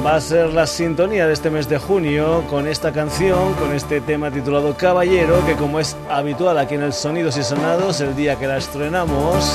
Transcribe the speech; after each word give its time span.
va 0.08 0.16
a 0.16 0.20
ser 0.22 0.54
la 0.54 0.66
sintonía 0.66 1.26
de 1.26 1.34
este 1.34 1.50
mes 1.50 1.68
de 1.68 1.76
junio 1.76 2.42
con 2.48 2.66
esta 2.66 2.92
canción, 2.92 3.52
con 3.56 3.74
este 3.74 4.00
tema 4.00 4.30
titulado 4.30 4.74
Caballero, 4.74 5.44
que 5.44 5.54
como 5.54 5.80
es 5.80 5.98
habitual 6.08 6.56
aquí 6.56 6.76
en 6.76 6.82
el 6.82 6.94
Sonidos 6.94 7.36
y 7.36 7.42
Sonados, 7.42 8.00
el 8.00 8.16
día 8.16 8.38
que 8.38 8.46
la 8.46 8.56
estrenamos, 8.56 9.54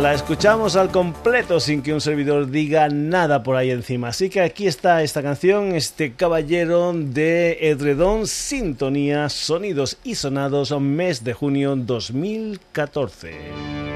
la 0.00 0.14
escuchamos 0.14 0.74
al 0.74 0.90
completo 0.90 1.60
sin 1.60 1.82
que 1.82 1.92
un 1.92 2.00
servidor 2.00 2.50
diga 2.50 2.88
nada 2.88 3.42
por 3.42 3.56
ahí 3.56 3.70
encima. 3.70 4.08
Así 4.08 4.30
que 4.30 4.40
aquí 4.40 4.66
está 4.66 5.02
esta 5.02 5.22
canción, 5.22 5.74
este 5.74 6.14
Caballero 6.14 6.94
de 6.94 7.58
Edredón, 7.60 8.26
Sintonía, 8.26 9.28
Sonidos 9.28 9.98
y 10.02 10.14
Sonados, 10.14 10.70
mes 10.80 11.24
de 11.24 11.34
junio 11.34 11.76
2014. 11.76 13.87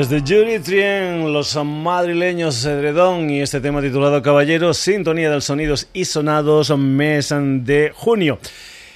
Desde 0.00 0.20
Jury 0.20 0.60
Trien, 0.60 1.30
los 1.30 1.54
madrileños 1.62 2.64
Edredón 2.64 3.28
y 3.28 3.42
este 3.42 3.60
tema 3.60 3.82
titulado 3.82 4.22
Caballero, 4.22 4.72
Sintonía 4.72 5.30
de 5.30 5.42
Sonidos 5.42 5.88
y 5.92 6.06
Sonados, 6.06 6.74
mes 6.78 7.28
de 7.28 7.92
junio. 7.94 8.38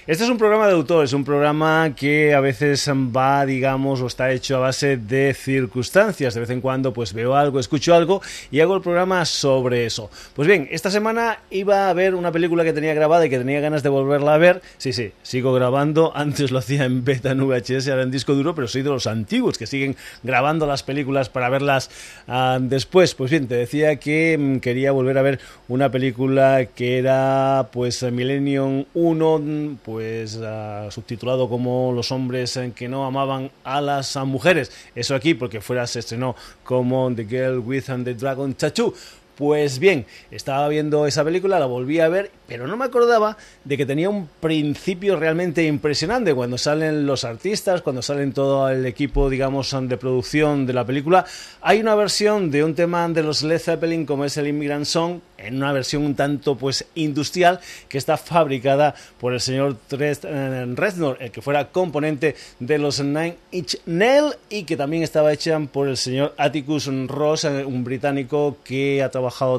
Este 0.07 0.25
es 0.25 0.29
un 0.29 0.37
programa 0.37 0.67
de 0.67 0.75
autor, 0.75 1.03
es 1.03 1.15
un 1.15 1.25
programa 1.25 1.95
que 1.97 2.35
a 2.35 2.41
veces 2.41 2.87
va, 2.91 3.47
digamos, 3.47 4.03
o 4.03 4.07
está 4.07 4.31
hecho 4.33 4.57
a 4.57 4.59
base 4.59 4.99
de 4.99 5.33
circunstancias. 5.33 6.35
De 6.35 6.41
vez 6.41 6.51
en 6.51 6.61
cuando 6.61 6.93
pues 6.93 7.15
veo 7.15 7.35
algo, 7.35 7.59
escucho 7.59 7.95
algo 7.95 8.21
y 8.51 8.61
hago 8.61 8.77
el 8.77 8.83
programa 8.83 9.25
sobre 9.25 9.87
eso. 9.87 10.11
Pues 10.35 10.47
bien, 10.47 10.69
esta 10.71 10.91
semana 10.91 11.39
iba 11.49 11.89
a 11.89 11.93
ver 11.95 12.15
una 12.15 12.33
película 12.33 12.65
que 12.65 12.75
tenía 12.75 12.93
grabada 12.93 13.25
y 13.25 13.31
que 13.31 13.39
tenía 13.39 13.61
ganas 13.61 13.83
de 13.83 13.89
volverla 13.89 14.35
a 14.35 14.37
ver. 14.37 14.61
Sí, 14.77 14.93
sí, 14.93 15.13
sigo 15.23 15.55
grabando. 15.55 16.13
Antes 16.15 16.51
lo 16.51 16.59
hacía 16.59 16.85
en 16.85 17.03
beta 17.03 17.31
en 17.31 17.41
VHS, 17.41 17.89
ahora 17.89 18.03
en 18.03 18.11
disco 18.11 18.35
duro, 18.35 18.55
pero 18.55 18.69
soy 18.69 18.83
de 18.83 18.91
los 18.91 19.07
antiguos 19.07 19.57
que 19.57 19.67
siguen 19.67 19.97
grabando 20.23 20.67
las 20.67 20.83
películas 20.83 21.31
para 21.31 21.49
verlas 21.49 21.89
uh, 22.29 22.61
después. 22.61 23.15
Pues 23.15 23.31
bien, 23.31 23.49
te 23.49 23.55
decía 23.55 23.97
que 23.97 24.37
mm, 24.39 24.59
quería 24.59 24.93
volver 24.93 25.17
a 25.17 25.23
ver 25.23 25.41
una 25.69 25.91
película 25.91 26.67
que 26.67 26.99
era 26.99 27.71
pues 27.73 28.03
Millennium 28.03 28.85
1, 28.93 29.79
pues 29.83 29.94
pues 29.95 30.41
subtitulado 30.91 31.49
como 31.49 31.93
Los 31.93 32.11
hombres 32.11 32.59
que 32.75 32.89
no 32.89 33.07
amaban 33.07 33.53
a 33.63 33.81
las 33.81 34.17
mujeres. 34.17 34.73
Eso 34.97 35.15
aquí 35.15 35.35
porque 35.35 35.61
fuera 35.61 35.87
se 35.87 36.01
estrenó 36.01 36.35
como 36.65 37.15
The 37.15 37.25
Girl 37.25 37.59
with 37.61 37.85
the 37.85 38.15
Dragon 38.15 38.55
Tattoo. 38.55 38.93
Pues 39.37 39.81
bien, 39.81 40.07
estaba 40.31 40.69
viendo 40.69 41.07
esa 41.09 41.25
película, 41.25 41.59
la 41.59 41.67
volví 41.67 41.99
a 41.99 42.09
ver, 42.09 42.31
pero 42.47 42.69
no 42.69 42.77
me 42.77 42.85
acordaba 42.85 43.37
de 43.65 43.77
que 43.77 43.85
tenía 43.85 44.09
un 44.09 44.29
principio 44.41 45.17
realmente 45.17 45.65
impresionante 45.65 46.35
cuando 46.35 46.57
salen 46.57 47.05
los 47.05 47.25
artistas, 47.25 47.83
cuando 47.83 48.01
salen 48.01 48.33
todo 48.33 48.69
el 48.69 48.87
equipo, 48.87 49.29
digamos, 49.29 49.75
de 49.89 49.97
producción 49.97 50.67
de 50.67 50.73
la 50.73 50.85
película. 50.85 51.25
Hay 51.63 51.81
una 51.81 51.97
versión 51.97 52.53
de 52.53 52.63
un 52.63 52.77
tema 52.77 53.09
de 53.09 53.25
los 53.25 53.43
Led 53.43 53.59
Zeppelin 53.59 54.07
como 54.07 54.25
es 54.25 54.37
el 54.37 54.47
Immigrant 54.47 54.85
Song, 54.85 55.19
en 55.37 55.57
una 55.57 55.73
versión 55.73 56.05
un 56.05 56.15
tanto 56.15 56.57
pues 56.57 56.87
industrial 56.95 57.61
que 57.89 57.99
está 57.99 58.17
fabricada 58.17 58.95
por 59.21 59.33
el 59.33 59.41
señor 59.41 59.77
Trent 59.89 60.25
eh, 60.25 60.67
Reznor, 60.75 61.19
el 61.21 61.31
que 61.31 61.43
fuera 61.43 61.69
componente 61.71 62.37
de 62.61 62.79
los 62.79 63.01
Nine 63.01 63.37
Inch 63.51 63.79
Nails 63.87 64.39
y 64.49 64.65
que 64.65 64.77
también 64.77 65.03
estaba 65.03 65.33
hecha 65.33 65.59
por 65.61 65.89
el 65.89 65.97
señor 65.97 66.35
Atticus 66.39 66.89
Ross, 67.09 67.45
eh, 67.45 67.65
un 67.65 67.85
británico 67.85 68.59
que 68.65 69.03
ha 69.03 69.11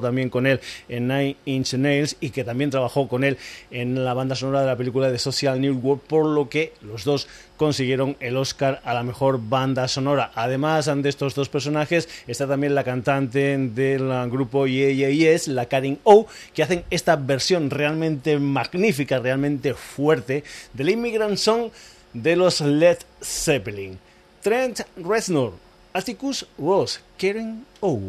también 0.02 0.30
con 0.30 0.48
él 0.48 0.60
en 0.90 1.08
Nine 1.08 1.38
Inch 1.46 1.74
Nails 1.74 2.18
y 2.20 2.30
que 2.30 2.44
también 2.44 2.70
trabajó 2.70 3.08
con 3.08 3.24
él 3.24 3.38
en 3.72 4.04
la 4.04 4.14
banda 4.14 4.36
sonora 4.36 4.62
de 4.62 4.68
la 4.68 4.78
película 4.78 5.12
de 5.12 5.20
Social 5.20 5.60
Network, 5.60 6.02
por 6.02 6.26
lo 6.26 6.50
que 6.50 6.74
los 6.82 7.04
dos 7.04 7.28
consiguieron 7.58 8.18
el 8.20 8.38
Oscar 8.38 8.82
a 8.84 8.94
la 8.94 9.04
mejor 9.04 9.40
banda 9.42 9.88
sonora. 9.88 10.32
Además 10.36 10.86
de 10.86 11.10
estos 11.10 11.36
dos 11.36 11.50
personajes, 11.50 12.10
está 12.28 12.48
también 12.48 12.76
la 12.76 12.84
cantante 12.84 13.58
del 13.58 14.30
grupo 14.30 14.68
Yeah 14.68 15.10
Yes, 15.10 15.48
la 15.48 15.66
Karin 15.66 16.00
O, 16.04 16.28
que 16.54 16.64
hacen 16.64 16.84
esta 16.90 17.16
versión 17.16 17.70
realmente 17.70 18.38
magnífica, 18.40 19.20
realmente 19.20 19.74
fuerte 19.74 20.44
del 20.74 20.90
Immigrant 20.90 21.38
Song 21.38 21.70
de 22.14 22.36
los 22.36 22.62
Led 22.62 22.98
Zeppelin. 23.22 24.00
Trent 24.42 24.82
Reznor, 24.98 25.54
Atticus 25.94 26.46
Ross, 26.58 27.02
Karen 27.18 27.66
O. 27.80 28.00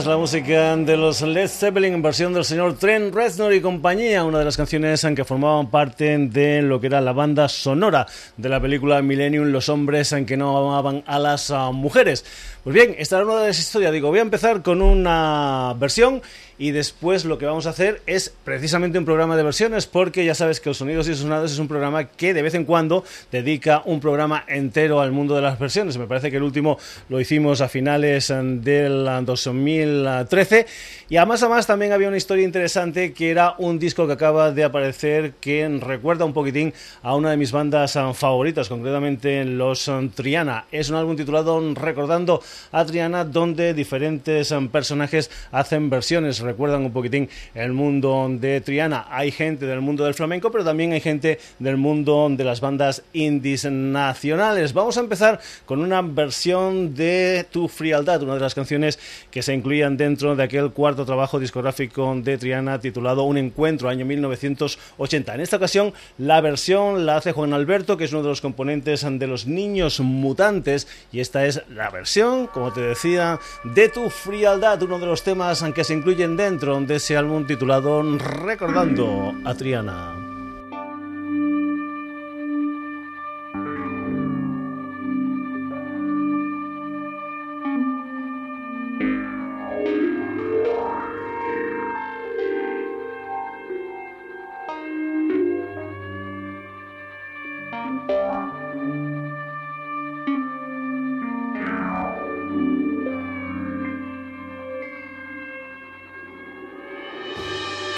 tenías 0.00 0.06
la 0.06 0.16
música 0.16 0.76
de 0.76 0.96
los 0.96 1.20
Led 1.20 1.48
Zeppelin 1.48 1.92
en 1.94 2.02
versión 2.02 2.32
del 2.32 2.44
señor 2.44 2.78
Trent 2.78 3.14
Reznor 3.14 3.52
y 3.52 3.60
compañía, 3.60 4.24
una 4.24 4.38
de 4.38 4.46
las 4.46 4.56
canciones 4.56 5.04
en 5.04 5.14
que 5.14 5.24
formaban 5.24 5.70
parte 5.70 6.16
de 6.16 6.62
lo 6.62 6.80
que 6.80 6.86
era 6.86 7.02
la 7.02 7.12
banda 7.12 7.48
sonora 7.48 8.06
de 8.36 8.48
la 8.48 8.60
película 8.60 9.02
Millennium, 9.02 9.48
los 9.48 9.68
hombres 9.68 10.12
en 10.12 10.24
que 10.24 10.38
no 10.38 10.56
amaban 10.56 11.02
a 11.06 11.18
las 11.18 11.50
ah, 11.50 11.70
mujeres. 11.72 12.24
Pues 12.62 12.74
bien, 12.74 12.94
esta 12.98 13.24
una 13.24 13.40
de 13.40 13.46
las 13.46 13.58
historias. 13.58 13.90
Digo, 13.90 14.08
voy 14.08 14.18
a 14.18 14.22
empezar 14.22 14.60
con 14.60 14.82
una 14.82 15.74
versión 15.78 16.20
y 16.58 16.72
después 16.72 17.24
lo 17.24 17.38
que 17.38 17.46
vamos 17.46 17.66
a 17.66 17.70
hacer 17.70 18.02
es 18.04 18.34
precisamente 18.44 18.98
un 18.98 19.06
programa 19.06 19.34
de 19.34 19.42
versiones 19.42 19.86
porque 19.86 20.26
ya 20.26 20.34
sabes 20.34 20.60
que 20.60 20.68
los 20.68 20.76
sonidos 20.76 21.08
y 21.08 21.14
sonados 21.14 21.52
es 21.52 21.58
un 21.58 21.68
programa 21.68 22.04
que 22.04 22.34
de 22.34 22.42
vez 22.42 22.52
en 22.52 22.66
cuando 22.66 23.02
dedica 23.32 23.80
un 23.86 23.98
programa 23.98 24.44
entero 24.46 25.00
al 25.00 25.10
mundo 25.10 25.34
de 25.34 25.40
las 25.40 25.58
versiones. 25.58 25.96
Me 25.96 26.06
parece 26.06 26.30
que 26.30 26.36
el 26.36 26.42
último 26.42 26.78
lo 27.08 27.18
hicimos 27.18 27.62
a 27.62 27.68
finales 27.70 28.28
del 28.28 29.08
2013 29.24 30.66
y 31.08 31.16
además 31.16 31.42
además 31.42 31.66
también 31.66 31.92
había 31.92 32.08
una 32.08 32.18
historia 32.18 32.44
interesante 32.44 33.14
que 33.14 33.30
era 33.30 33.54
un 33.56 33.78
disco 33.78 34.06
que 34.06 34.12
acaba 34.12 34.52
de 34.52 34.64
aparecer 34.64 35.32
que 35.40 35.66
recuerda 35.80 36.26
un 36.26 36.34
poquitín 36.34 36.74
a 37.02 37.16
una 37.16 37.30
de 37.30 37.38
mis 37.38 37.52
bandas 37.52 37.98
favoritas, 38.12 38.68
concretamente 38.68 39.46
los 39.46 39.90
Triana. 40.14 40.66
Es 40.70 40.90
un 40.90 40.96
álbum 40.96 41.16
titulado 41.16 41.58
Recordando 41.74 42.42
a 42.72 42.84
Triana, 42.84 43.24
donde 43.24 43.74
diferentes 43.74 44.50
um, 44.50 44.68
personajes 44.68 45.30
hacen 45.52 45.90
versiones, 45.90 46.40
recuerdan 46.40 46.84
un 46.84 46.92
poquitín 46.92 47.28
el 47.54 47.72
mundo 47.72 48.28
de 48.30 48.60
Triana. 48.60 49.06
Hay 49.10 49.30
gente 49.30 49.66
del 49.66 49.80
mundo 49.80 50.04
del 50.04 50.14
flamenco, 50.14 50.50
pero 50.50 50.64
también 50.64 50.92
hay 50.92 51.00
gente 51.00 51.38
del 51.58 51.76
mundo 51.76 52.28
de 52.30 52.44
las 52.44 52.60
bandas 52.60 53.02
indies 53.12 53.64
nacionales. 53.64 54.72
Vamos 54.72 54.96
a 54.96 55.00
empezar 55.00 55.40
con 55.66 55.80
una 55.80 56.02
versión 56.02 56.94
de 56.94 57.46
Tu 57.50 57.68
Frialdad, 57.68 58.22
una 58.22 58.34
de 58.34 58.40
las 58.40 58.54
canciones 58.54 58.98
que 59.30 59.42
se 59.42 59.54
incluían 59.54 59.96
dentro 59.96 60.36
de 60.36 60.42
aquel 60.42 60.70
cuarto 60.70 61.04
trabajo 61.04 61.38
discográfico 61.38 62.14
de 62.22 62.38
Triana 62.38 62.80
titulado 62.80 63.24
Un 63.24 63.38
Encuentro, 63.38 63.88
año 63.88 64.04
1980. 64.04 65.34
En 65.34 65.40
esta 65.40 65.56
ocasión, 65.56 65.92
la 66.18 66.40
versión 66.40 67.06
la 67.06 67.16
hace 67.16 67.32
Juan 67.32 67.52
Alberto, 67.52 67.96
que 67.96 68.04
es 68.04 68.12
uno 68.12 68.22
de 68.22 68.28
los 68.28 68.40
componentes 68.40 69.06
de 69.08 69.26
los 69.26 69.46
Niños 69.46 70.00
Mutantes, 70.00 70.88
y 71.12 71.20
esta 71.20 71.46
es 71.46 71.62
la 71.68 71.90
versión, 71.90 72.39
como 72.48 72.72
te 72.72 72.80
decía, 72.80 73.38
de 73.64 73.88
Tu 73.88 74.08
Frialdad, 74.10 74.82
uno 74.82 74.98
de 74.98 75.06
los 75.06 75.22
temas 75.22 75.62
que 75.74 75.84
se 75.84 75.94
incluyen 75.94 76.36
dentro 76.36 76.80
de 76.80 76.96
ese 76.96 77.16
álbum 77.16 77.46
titulado 77.46 78.02
Recordando 78.18 79.34
a 79.44 79.54
Triana. 79.54 80.29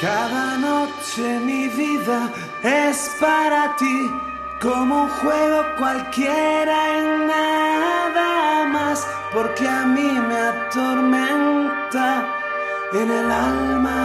Cada 0.03 0.59
noche 0.59 1.39
mi 1.39 1.69
vida 1.69 2.29
es 2.61 3.09
para 3.21 3.77
ti 3.77 4.11
como 4.61 5.05
un 5.05 5.09
juego 5.09 5.63
cualquiera 5.79 6.99
y 6.99 7.03
nada 7.29 8.65
más, 8.65 9.07
porque 9.33 9.69
a 9.69 9.85
mí 9.87 10.11
me 10.29 10.37
atormenta 10.37 12.27
en 12.95 13.11
el 13.13 13.31
alma 13.31 13.99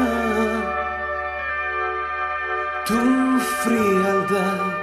tu 2.86 3.40
frialdad. 3.64 4.77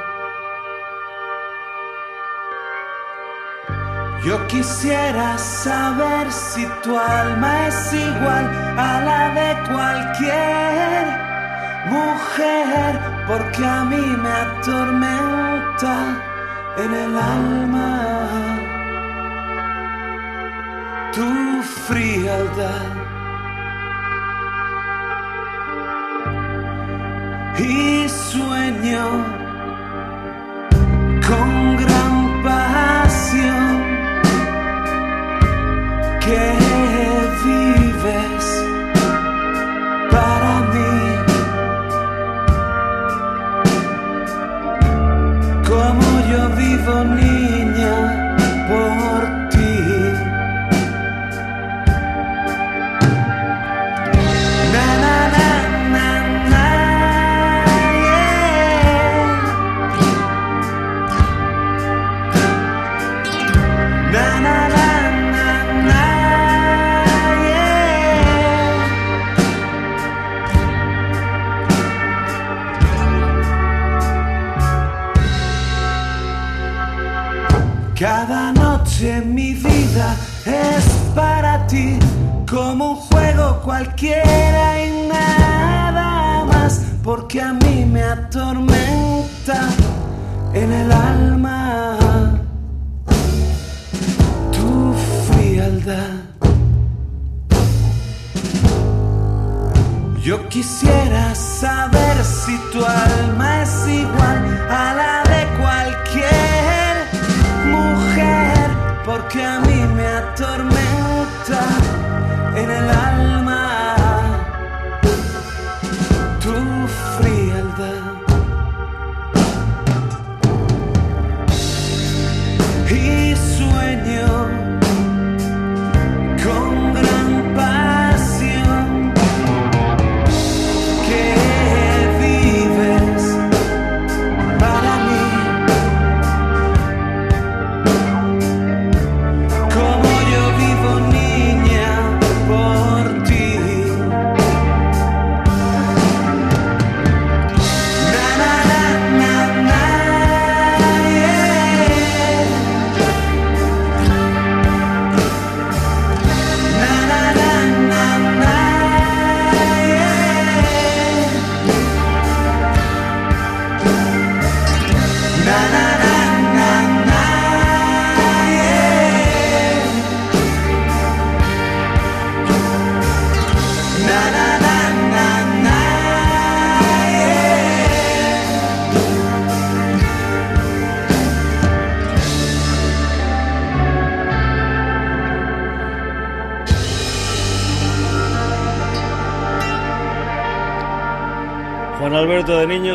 Yo 4.25 4.47
quisiera 4.47 5.37
saber 5.37 6.33
si 6.33 6.65
tu 6.83 6.99
alma 6.99 7.69
es 7.69 7.93
igual 7.93 8.47
a 8.79 9.01
la 9.09 9.23
de 9.39 9.51
cualquier 9.71 11.03
mujer, 11.91 13.01
porque 13.27 13.67
a 13.67 13.85
mí 13.85 14.05
me 14.23 14.31
atormenta 14.47 15.97
en 16.79 16.95
el 16.95 17.19
alma 17.19 17.91
tu 21.13 21.63
frialdad. 21.87 22.87
Y 27.59 28.09
sueño 28.09 29.05
con 31.29 31.64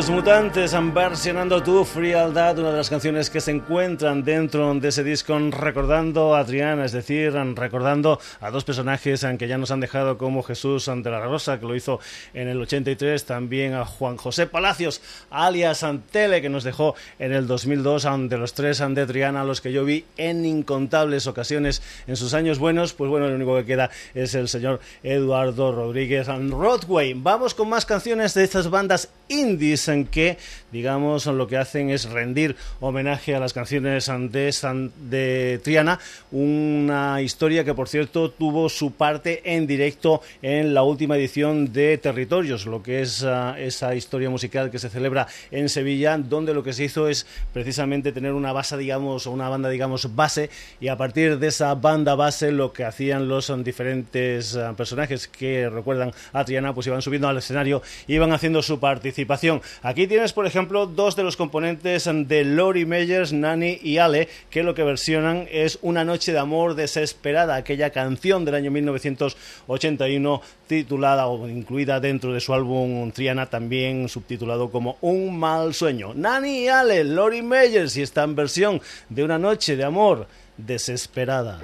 Alberto 0.00 0.08
de 0.08 0.12
Niños 0.12 0.19
Mutantes 0.20 0.76
versionando 0.92 1.62
tu 1.62 1.82
Frialdad, 1.82 2.58
una 2.58 2.72
de 2.72 2.76
las 2.76 2.90
canciones 2.90 3.30
que 3.30 3.40
se 3.40 3.52
encuentran 3.52 4.22
dentro 4.22 4.74
de 4.74 4.88
ese 4.88 5.02
disco 5.02 5.38
recordando 5.50 6.36
a 6.36 6.44
Triana, 6.44 6.84
es 6.84 6.92
decir, 6.92 7.32
recordando 7.32 8.20
a 8.42 8.50
dos 8.50 8.64
personajes 8.64 9.26
que 9.38 9.48
ya 9.48 9.56
nos 9.56 9.70
han 9.70 9.80
dejado 9.80 10.18
como 10.18 10.42
Jesús 10.42 10.88
ante 10.88 11.08
la 11.08 11.20
Rosa, 11.20 11.58
que 11.58 11.64
lo 11.64 11.74
hizo 11.74 12.00
en 12.34 12.48
el 12.48 12.60
83, 12.60 13.24
también 13.24 13.72
a 13.72 13.86
Juan 13.86 14.18
José 14.18 14.46
Palacios, 14.46 15.00
alias 15.30 15.84
Antele, 15.84 16.42
que 16.42 16.50
nos 16.50 16.64
dejó 16.64 16.94
en 17.18 17.32
el 17.32 17.46
2002, 17.46 18.06
de 18.28 18.36
los 18.36 18.52
tres 18.52 18.82
de 18.86 19.06
Triana, 19.06 19.42
los 19.42 19.62
que 19.62 19.72
yo 19.72 19.86
vi 19.86 20.04
en 20.18 20.44
incontables 20.44 21.28
ocasiones 21.28 21.80
en 22.06 22.16
sus 22.16 22.34
años 22.34 22.58
buenos, 22.58 22.92
pues 22.92 23.08
bueno, 23.08 23.26
lo 23.26 23.36
único 23.36 23.56
que 23.56 23.64
queda 23.64 23.88
es 24.12 24.34
el 24.34 24.48
señor 24.48 24.80
Eduardo 25.02 25.72
Rodríguez 25.72 26.26
Rodway. 26.26 27.14
Vamos 27.14 27.54
con 27.54 27.70
más 27.70 27.86
canciones 27.86 28.34
de 28.34 28.44
estas 28.44 28.68
bandas 28.68 29.08
indies 29.28 29.88
en 29.88 30.09
que, 30.10 30.38
digamos, 30.72 31.26
lo 31.26 31.46
que 31.46 31.56
hacen 31.56 31.90
es 31.90 32.10
rendir 32.10 32.56
homenaje 32.80 33.34
a 33.34 33.40
las 33.40 33.52
canciones 33.52 34.10
de, 34.30 34.90
de 35.08 35.60
Triana, 35.62 35.98
una 36.30 37.22
historia 37.22 37.64
que, 37.64 37.74
por 37.74 37.88
cierto, 37.88 38.30
tuvo 38.30 38.68
su 38.68 38.92
parte 38.92 39.42
en 39.54 39.66
directo 39.66 40.22
en 40.42 40.74
la 40.74 40.82
última 40.82 41.16
edición 41.16 41.72
de 41.72 41.98
Territorios, 41.98 42.66
lo 42.66 42.82
que 42.82 43.02
es 43.02 43.24
ah, 43.24 43.56
esa 43.58 43.94
historia 43.94 44.30
musical 44.30 44.70
que 44.70 44.78
se 44.78 44.90
celebra 44.90 45.26
en 45.50 45.68
Sevilla, 45.68 46.18
donde 46.18 46.54
lo 46.54 46.62
que 46.62 46.72
se 46.72 46.84
hizo 46.84 47.08
es 47.08 47.26
precisamente 47.52 48.12
tener 48.12 48.32
una 48.32 48.52
base, 48.52 48.76
digamos, 48.76 49.26
una 49.26 49.48
banda, 49.48 49.68
digamos, 49.68 50.14
base, 50.14 50.50
y 50.80 50.88
a 50.88 50.96
partir 50.96 51.38
de 51.38 51.48
esa 51.48 51.74
banda 51.74 52.14
base, 52.14 52.52
lo 52.52 52.72
que 52.72 52.84
hacían 52.84 53.28
los 53.28 53.52
diferentes 53.64 54.56
ah, 54.56 54.74
personajes 54.76 55.28
que 55.28 55.68
recuerdan 55.68 56.12
a 56.32 56.44
Triana, 56.44 56.74
pues 56.74 56.86
iban 56.86 57.02
subiendo 57.02 57.28
al 57.28 57.38
escenario, 57.38 57.82
iban 58.06 58.32
haciendo 58.32 58.62
su 58.62 58.80
participación. 58.80 59.62
Aquí 59.82 59.99
tienes, 60.06 60.32
por 60.32 60.46
ejemplo, 60.46 60.86
dos 60.86 61.16
de 61.16 61.24
los 61.24 61.36
componentes 61.36 62.08
de 62.12 62.44
Lori 62.44 62.86
Meyers, 62.86 63.32
Nani 63.32 63.78
y 63.82 63.98
Ale, 63.98 64.28
que 64.48 64.62
lo 64.62 64.74
que 64.74 64.82
versionan 64.82 65.48
es 65.50 65.78
Una 65.82 66.04
noche 66.04 66.32
de 66.32 66.38
amor 66.38 66.74
desesperada, 66.74 67.56
aquella 67.56 67.90
canción 67.90 68.44
del 68.44 68.54
año 68.54 68.70
1981 68.70 70.42
titulada 70.66 71.26
o 71.26 71.48
incluida 71.48 71.98
dentro 71.98 72.32
de 72.32 72.40
su 72.40 72.54
álbum 72.54 73.10
Triana, 73.10 73.46
también 73.46 74.08
subtitulado 74.08 74.70
como 74.70 74.96
Un 75.00 75.38
mal 75.38 75.74
sueño. 75.74 76.14
Nani 76.14 76.64
y 76.64 76.68
Ale, 76.68 77.02
Lori 77.02 77.42
Meyers, 77.42 77.96
y 77.96 78.02
está 78.02 78.22
en 78.22 78.36
versión 78.36 78.80
de 79.08 79.24
Una 79.24 79.38
noche 79.38 79.76
de 79.76 79.84
amor 79.84 80.28
desesperada. 80.56 81.60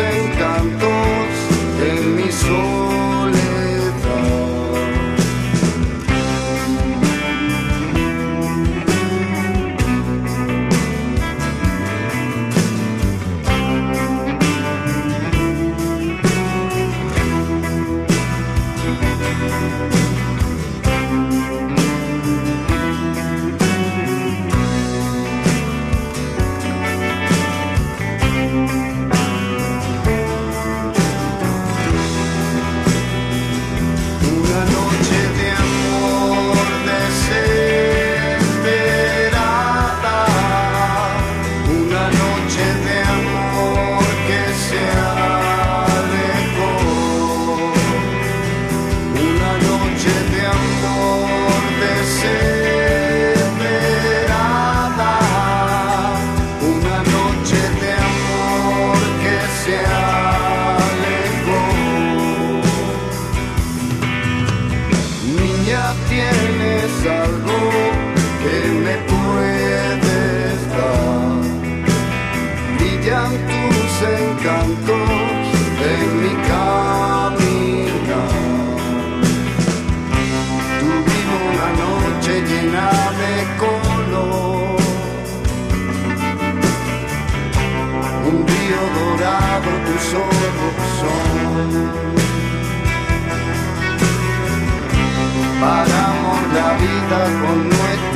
sem 0.00 0.30
cantar. 0.38 0.79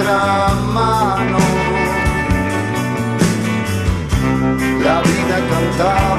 Nuestra 0.04 0.54
mano. 0.72 1.38
La 4.82 5.00
vida 5.00 5.36
cantaba 5.48 6.13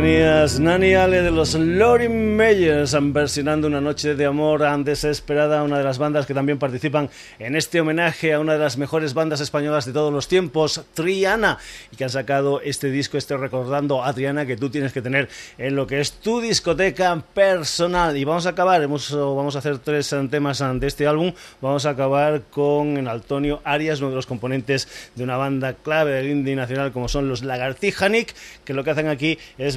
tenías 0.00 0.60
Nani 0.60 0.94
Ale 0.94 1.22
de 1.22 1.32
los 1.32 1.54
Lori 1.54 2.08
Meyers 2.08 2.96
versionando 3.12 3.66
Una 3.66 3.80
Noche 3.80 4.14
de 4.14 4.26
Amor 4.26 4.62
Desesperada, 4.84 5.64
una 5.64 5.78
de 5.78 5.82
las 5.82 5.98
bandas 5.98 6.24
que 6.24 6.34
también 6.34 6.56
participan 6.56 7.10
en 7.40 7.56
este 7.56 7.80
homenaje 7.80 8.32
a 8.32 8.38
una 8.38 8.52
de 8.52 8.60
las 8.60 8.76
mejores 8.76 9.12
bandas 9.12 9.40
españolas 9.40 9.86
de 9.86 9.92
todos 9.92 10.12
los 10.12 10.28
tiempos, 10.28 10.84
Triana, 10.94 11.58
y 11.90 11.96
que 11.96 12.04
han 12.04 12.10
sacado 12.10 12.60
este 12.60 12.92
disco, 12.92 13.18
este 13.18 13.36
recordando 13.36 14.04
a 14.04 14.12
Triana 14.12 14.46
que 14.46 14.56
tú 14.56 14.70
tienes 14.70 14.92
que 14.92 15.02
tener 15.02 15.28
en 15.58 15.74
lo 15.74 15.88
que 15.88 16.00
es 16.00 16.12
tu 16.12 16.40
discoteca 16.40 17.20
personal. 17.34 18.16
Y 18.16 18.24
vamos 18.24 18.46
a 18.46 18.50
acabar, 18.50 18.80
hemos, 18.80 19.10
vamos 19.10 19.56
a 19.56 19.58
hacer 19.58 19.78
tres 19.78 20.14
temas 20.30 20.62
de 20.74 20.86
este 20.86 21.08
álbum, 21.08 21.32
vamos 21.60 21.86
a 21.86 21.90
acabar 21.90 22.42
con 22.52 23.08
Antonio 23.08 23.60
Arias, 23.64 23.98
uno 23.98 24.10
de 24.10 24.16
los 24.16 24.26
componentes 24.26 25.10
de 25.16 25.24
una 25.24 25.36
banda 25.36 25.72
clave 25.72 26.12
del 26.12 26.28
indie 26.28 26.54
nacional 26.54 26.92
como 26.92 27.08
son 27.08 27.28
los 27.28 27.42
Lagartijanic, 27.42 28.32
que 28.64 28.74
lo 28.74 28.84
que 28.84 28.90
hacen 28.90 29.08
aquí 29.08 29.38
es 29.58 29.76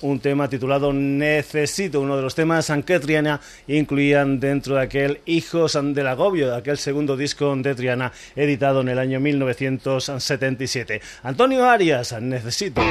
un 0.00 0.20
tema 0.20 0.48
titulado 0.48 0.92
Necesito, 0.92 2.00
uno 2.00 2.16
de 2.16 2.22
los 2.22 2.34
temas 2.34 2.72
que 2.84 2.98
Triana 2.98 3.40
incluían 3.68 4.40
dentro 4.40 4.74
de 4.76 4.82
aquel 4.82 5.20
Hijos 5.26 5.78
del 5.80 6.06
Agobio, 6.06 6.50
de 6.50 6.56
aquel 6.56 6.78
segundo 6.78 7.16
disco 7.16 7.54
de 7.56 7.74
Triana 7.74 8.12
editado 8.34 8.80
en 8.80 8.88
el 8.88 8.98
año 8.98 9.20
1977. 9.20 11.00
Antonio 11.22 11.68
Arias, 11.68 12.20
Necesito. 12.20 12.82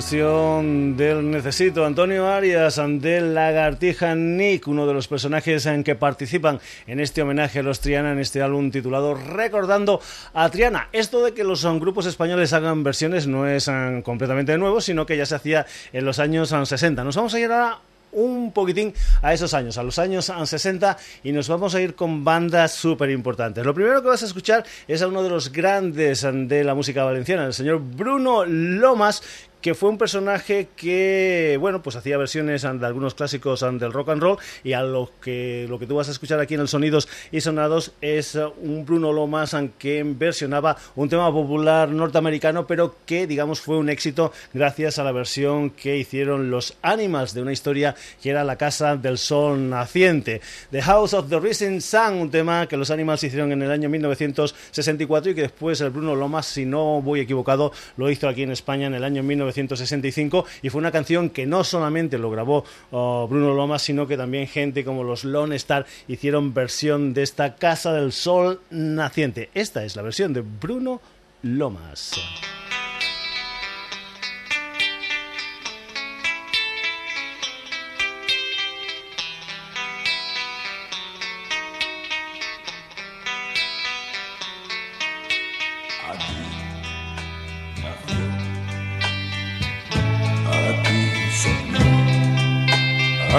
Versión 0.00 0.96
del 0.96 1.30
Necesito. 1.30 1.84
Antonio 1.84 2.26
Arias, 2.26 2.80
de 2.82 3.20
Lagartija 3.20 4.14
Nick, 4.14 4.66
uno 4.66 4.86
de 4.86 4.94
los 4.94 5.06
personajes 5.06 5.66
en 5.66 5.84
que 5.84 5.94
participan 5.94 6.58
en 6.86 7.00
este 7.00 7.20
homenaje 7.20 7.58
a 7.58 7.62
los 7.62 7.80
Triana 7.80 8.12
en 8.12 8.18
este 8.18 8.40
álbum 8.40 8.70
titulado 8.70 9.12
Recordando 9.12 10.00
a 10.32 10.48
Triana. 10.48 10.88
Esto 10.92 11.22
de 11.22 11.34
que 11.34 11.44
los 11.44 11.66
grupos 11.78 12.06
españoles 12.06 12.54
hagan 12.54 12.82
versiones 12.82 13.26
no 13.26 13.46
es 13.46 13.68
ah, 13.68 14.00
completamente 14.02 14.56
nuevo, 14.56 14.80
sino 14.80 15.04
que 15.04 15.18
ya 15.18 15.26
se 15.26 15.34
hacía 15.34 15.66
en 15.92 16.06
los 16.06 16.18
años 16.18 16.48
60. 16.48 17.02
Ah, 17.02 17.04
Nos 17.04 17.16
vamos 17.16 17.34
a 17.34 17.38
ir 17.38 17.52
ahora 17.52 17.80
un 18.12 18.52
poquitín 18.52 18.94
a 19.22 19.32
esos 19.32 19.54
años, 19.54 19.78
a 19.78 19.82
los 19.82 19.98
años 19.98 20.32
60, 20.44 20.96
y 21.22 21.32
nos 21.32 21.48
vamos 21.48 21.74
a 21.74 21.80
ir 21.80 21.94
con 21.94 22.24
bandas 22.24 22.72
súper 22.72 23.10
importantes. 23.10 23.64
Lo 23.64 23.74
primero 23.74 24.02
que 24.02 24.08
vas 24.08 24.22
a 24.22 24.26
escuchar 24.26 24.64
es 24.88 25.02
a 25.02 25.08
uno 25.08 25.22
de 25.22 25.30
los 25.30 25.52
grandes 25.52 26.26
de 26.32 26.64
la 26.64 26.74
música 26.74 27.04
valenciana, 27.04 27.46
el 27.46 27.54
señor 27.54 27.80
Bruno 27.80 28.44
Lomas, 28.44 29.22
que 29.60 29.74
fue 29.74 29.90
un 29.90 29.98
personaje 29.98 30.68
que, 30.74 31.58
bueno, 31.60 31.82
pues 31.82 31.96
hacía 31.96 32.16
versiones 32.16 32.62
de 32.62 32.86
algunos 32.86 33.14
clásicos 33.14 33.60
del 33.60 33.92
rock 33.92 34.10
and 34.10 34.22
roll 34.22 34.38
y 34.64 34.72
a 34.72 34.82
lo 34.82 35.10
que, 35.20 35.66
lo 35.68 35.78
que 35.78 35.86
tú 35.86 35.96
vas 35.96 36.08
a 36.08 36.12
escuchar 36.12 36.40
aquí 36.40 36.54
en 36.54 36.60
el 36.60 36.68
Sonidos 36.68 37.08
y 37.30 37.40
Sonados 37.40 37.92
es 38.00 38.38
un 38.62 38.84
Bruno 38.86 39.12
Lomas 39.12 39.54
que 39.78 40.02
versionaba 40.04 40.76
un 40.96 41.08
tema 41.08 41.30
popular 41.32 41.88
norteamericano, 41.90 42.66
pero 42.66 42.96
que, 43.04 43.26
digamos, 43.26 43.60
fue 43.60 43.76
un 43.76 43.88
éxito 43.88 44.32
gracias 44.54 44.98
a 44.98 45.04
la 45.04 45.12
versión 45.12 45.70
que 45.70 45.98
hicieron 45.98 46.50
los 46.50 46.76
Animals 46.82 47.34
de 47.34 47.42
una 47.42 47.52
historia 47.52 47.94
que 48.22 48.30
era 48.30 48.44
La 48.44 48.56
Casa 48.56 48.96
del 48.96 49.18
Sol 49.18 49.68
Naciente. 49.68 50.40
The 50.70 50.82
House 50.82 51.14
of 51.14 51.28
the 51.28 51.38
Rising 51.38 51.80
Sun, 51.80 52.14
un 52.14 52.30
tema 52.30 52.66
que 52.66 52.76
los 52.76 52.90
Animals 52.90 53.24
hicieron 53.24 53.52
en 53.52 53.62
el 53.62 53.70
año 53.70 53.88
1964 53.88 55.32
y 55.32 55.34
que 55.34 55.42
después 55.42 55.80
el 55.80 55.90
Bruno 55.90 56.14
Lomas, 56.14 56.46
si 56.46 56.64
no 56.64 57.02
voy 57.02 57.20
equivocado, 57.20 57.72
lo 57.96 58.10
hizo 58.10 58.28
aquí 58.28 58.42
en 58.42 58.52
España 58.52 58.86
en 58.86 58.94
el 58.94 59.04
año 59.04 59.22
1965 59.22 59.49
1965 59.56 60.44
y 60.62 60.70
fue 60.70 60.80
una 60.80 60.92
canción 60.92 61.30
que 61.30 61.46
no 61.46 61.64
solamente 61.64 62.18
lo 62.18 62.30
grabó 62.30 62.64
oh, 62.90 63.26
Bruno 63.28 63.54
Lomas, 63.54 63.82
sino 63.82 64.06
que 64.06 64.16
también 64.16 64.46
gente 64.46 64.84
como 64.84 65.04
los 65.04 65.24
Lone 65.24 65.56
Star 65.56 65.86
hicieron 66.08 66.54
versión 66.54 67.14
de 67.14 67.22
esta 67.22 67.56
Casa 67.56 67.92
del 67.92 68.12
Sol 68.12 68.60
naciente. 68.70 69.50
Esta 69.54 69.84
es 69.84 69.96
la 69.96 70.02
versión 70.02 70.32
de 70.32 70.42
Bruno 70.42 71.00
Lomas. 71.42 72.12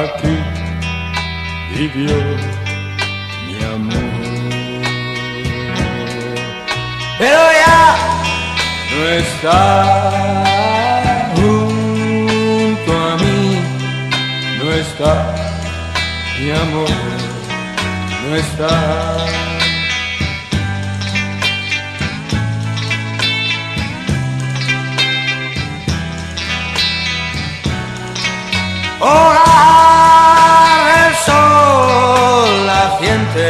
Aquí 0.03 0.35
vivió 1.75 2.17
mi 3.47 3.63
amor. 3.63 4.21
Pero 7.19 7.41
ya 7.63 7.95
no 8.91 9.01
está 9.09 9.47
junto 11.35 12.91
a 12.91 13.17
mí, 13.17 13.39
no 14.57 14.67
está 14.73 15.13
mi 16.39 16.49
amor, 16.51 16.89
no 18.27 18.35
está. 18.35 18.71
Hola, 29.03 29.90
sol 33.01 33.01
naciente. 33.01 33.01
y 33.01 33.41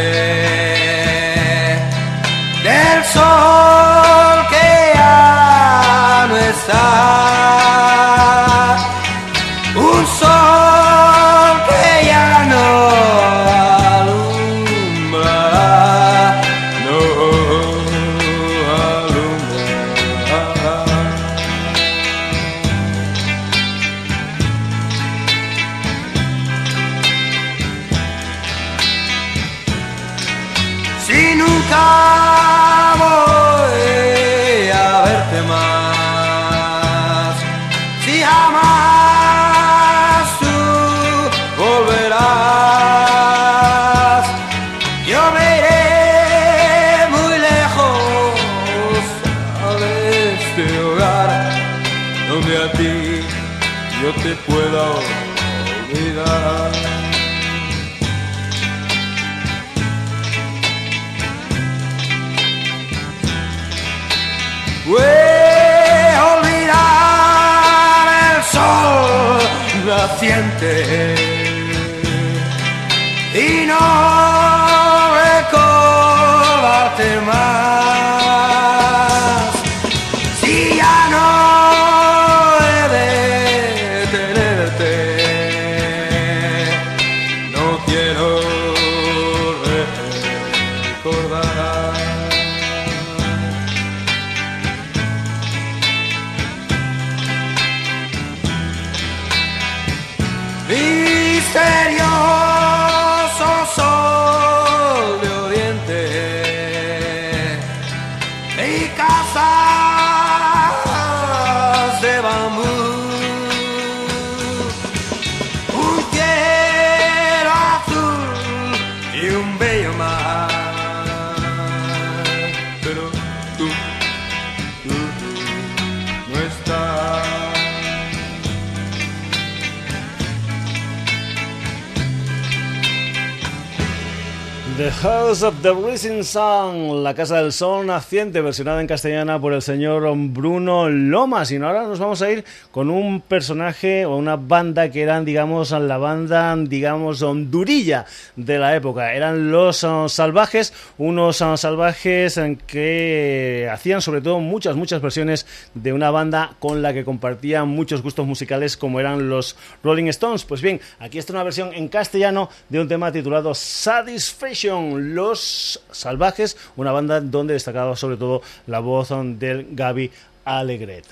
House 134.89 135.43
of 135.43 135.61
the 135.61 135.73
Rising 135.73 136.23
Sun, 136.23 137.03
la 137.03 137.13
Casa 137.13 137.41
del 137.41 137.51
Sol 137.51 137.85
Naciente, 137.85 138.41
versionada 138.41 138.81
en 138.81 138.87
castellana 138.87 139.39
por 139.39 139.53
el 139.53 139.61
señor 139.61 140.11
Bruno 140.15 140.89
Lomas. 140.89 141.51
Y 141.51 141.57
ahora 141.57 141.83
nos 141.83 141.99
vamos 141.99 142.21
a 142.21 142.31
ir 142.31 142.43
con 142.71 142.89
un 142.89 143.21
personaje 143.21 144.05
o 144.05 144.15
una 144.15 144.37
banda 144.37 144.89
que 144.89 145.01
eran, 145.01 145.25
digamos, 145.25 145.71
la 145.71 145.97
banda, 145.97 146.55
digamos, 146.55 147.21
hondurilla 147.21 148.05
de 148.35 148.57
la 148.57 148.75
época. 148.75 149.13
Eran 149.13 149.51
los 149.51 149.83
uh, 149.83 150.09
salvajes, 150.09 150.73
unos 150.97 151.41
uh, 151.41 151.57
salvajes 151.57 152.37
en 152.37 152.55
que 152.55 153.69
hacían 153.71 154.01
sobre 154.01 154.21
todo 154.21 154.39
muchas, 154.39 154.75
muchas 154.75 155.01
versiones 155.01 155.45
de 155.73 155.93
una 155.93 156.11
banda 156.11 156.55
con 156.59 156.81
la 156.81 156.93
que 156.93 157.05
compartían 157.05 157.67
muchos 157.67 158.01
gustos 158.01 158.25
musicales 158.25 158.77
como 158.77 158.99
eran 158.99 159.29
los 159.29 159.55
Rolling 159.83 160.07
Stones. 160.07 160.45
Pues 160.45 160.61
bien, 160.61 160.81
aquí 160.99 161.19
está 161.19 161.33
una 161.33 161.43
versión 161.43 161.73
en 161.73 161.87
castellano 161.87 162.49
de 162.69 162.79
un 162.79 162.87
tema 162.87 163.11
titulado 163.11 163.53
Satisfaction 163.53 164.70
los 164.79 165.81
Salvajes, 165.91 166.57
una 166.75 166.91
banda 166.91 167.19
donde 167.21 167.53
destacaba 167.53 167.95
sobre 167.95 168.17
todo 168.17 168.41
la 168.67 168.79
voz 168.79 169.09
del 169.39 169.67
Gaby 169.71 170.11
Alegret. 170.45 171.05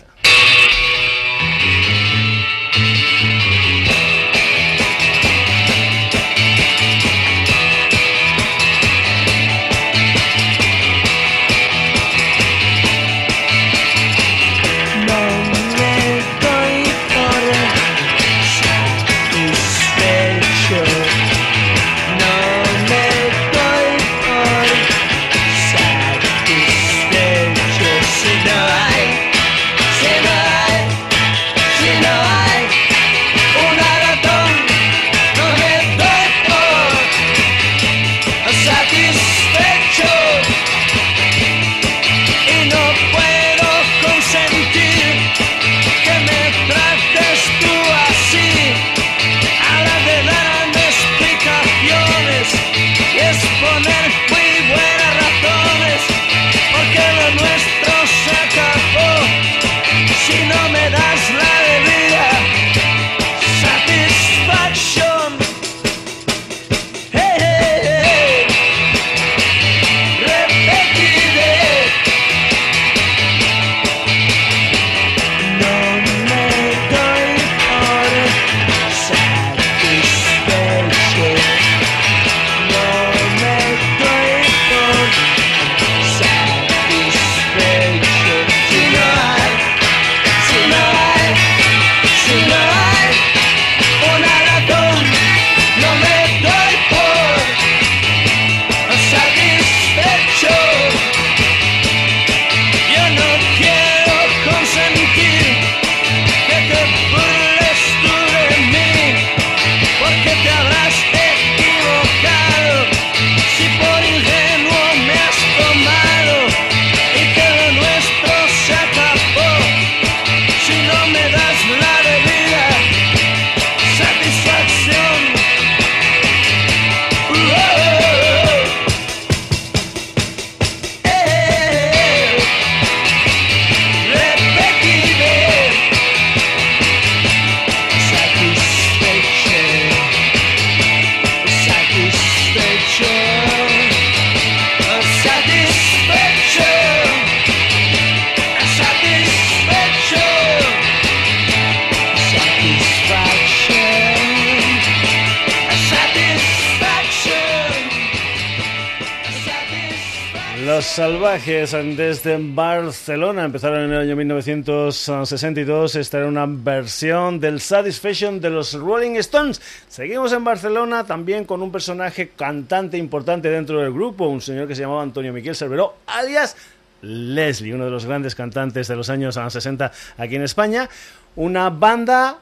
Desde 161.60 162.38
Barcelona 162.40 163.44
empezaron 163.44 163.82
en 163.82 163.92
el 163.92 164.00
año 164.00 164.16
1962. 164.16 165.96
Esta 165.96 166.20
era 166.20 166.28
una 166.28 166.46
versión 166.48 167.38
del 167.42 167.60
Satisfaction 167.60 168.40
de 168.40 168.50
los 168.50 168.76
Rolling 168.76 169.18
Stones. 169.18 169.62
Seguimos 169.90 170.32
en 170.32 170.46
Barcelona 170.46 171.06
también 171.06 171.44
con 171.44 171.62
un 171.62 171.70
personaje 171.70 172.30
cantante 172.30 172.98
importante 172.98 173.50
dentro 173.50 173.82
del 173.82 173.92
grupo, 173.92 174.28
un 174.28 174.40
señor 174.40 174.70
que 174.70 174.76
se 174.76 174.84
llamaba 174.84 175.04
Antonio 175.04 175.34
Miquel 175.34 175.54
Cerveró, 175.54 175.98
alias 176.08 176.56
Leslie, 177.02 177.74
uno 177.74 177.84
de 177.84 177.92
los 177.92 178.06
grandes 178.06 178.36
cantantes 178.36 178.88
de 178.88 178.96
los 178.96 179.10
años 179.10 179.36
60 179.36 179.92
aquí 180.18 180.38
en 180.38 180.44
España. 180.44 180.90
Una 181.36 181.70
banda, 181.70 182.38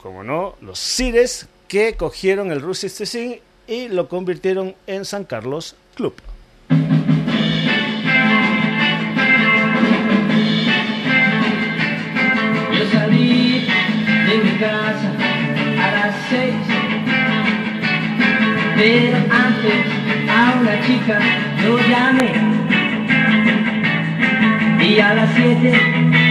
como 0.00 0.24
no, 0.24 0.54
los 0.62 0.78
Sires, 0.78 1.48
que 1.68 1.96
cogieron 1.96 2.50
el 2.50 2.62
Rusty 2.62 3.42
y 3.66 3.88
lo 3.88 4.08
convirtieron 4.08 4.74
en 4.86 5.04
San 5.04 5.24
Carlos 5.24 5.76
Club. 5.94 6.14
A 14.66 15.90
las 15.92 16.14
seis. 16.30 16.54
Pero 18.76 19.16
antes 19.16 19.82
a 20.28 20.54
una 20.60 20.80
chica 20.86 21.18
lo 21.64 21.78
llamé. 21.78 22.32
Y 24.80 25.00
a 25.00 25.14
las 25.14 25.30
siete 25.34 25.72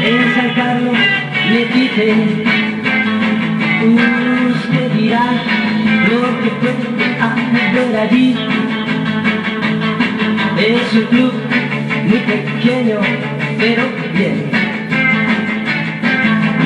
en 0.03 0.35
San 0.35 0.53
Carlos 0.53 0.97
le 1.49 1.65
dije, 1.65 2.43
usted 4.51 4.91
dirá 4.93 5.25
lo 6.09 6.21
que 6.41 6.49
puede 6.61 6.85
hacer 7.19 7.97
allí. 7.97 8.35
Es 10.57 10.93
un 10.93 11.05
club 11.05 11.33
muy 12.07 12.19
pequeño, 12.19 12.99
pero 13.57 13.83
bien. 14.13 14.49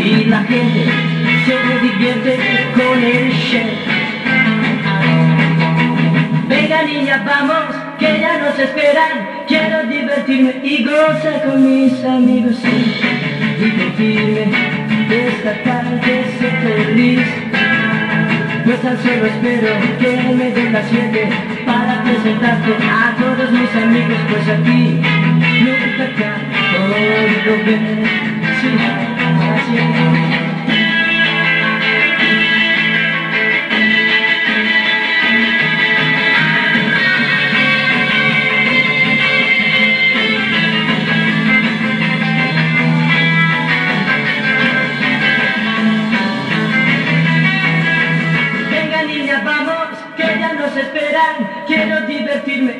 Y 0.03 0.25
la 0.25 0.43
gente 0.43 1.16
se 1.47 1.79
divierte 1.79 2.37
con 2.75 3.01
el 3.01 3.31
chef. 3.31 3.79
Venga 6.49 6.83
niña, 6.83 7.23
vamos, 7.25 7.75
que 7.97 8.19
ya 8.19 8.37
nos 8.39 8.59
esperan. 8.59 9.45
Quiero 9.47 9.83
divertirme 9.87 10.59
y 10.61 10.83
gozar 10.83 11.43
con 11.45 11.57
mis 11.63 12.03
amigos. 12.03 12.57
Sí, 12.61 12.95
divertirme, 13.63 14.45
esta 15.09 15.63
tarde 15.63 16.25
ser 16.37 16.55
feliz. 16.67 17.27
Pues 18.65 18.81
tan 18.81 18.97
solo 18.97 19.25
espero 19.27 19.69
que 19.99 20.33
me 20.35 20.51
den 20.51 20.73
las 20.73 20.85
siete 20.89 21.29
para 21.65 22.03
presentarte 22.03 22.73
a 22.83 23.15
todos 23.15 23.51
mis 23.51 23.73
amigos, 23.83 24.17
pues 24.29 24.49
aquí 24.49 24.99
nunca 25.63 26.03
acabo 26.11 26.87
de 26.89 27.63
ver. 27.63 28.03
Sí, 28.59 28.69
así 29.55 29.77
es. 29.77 30.26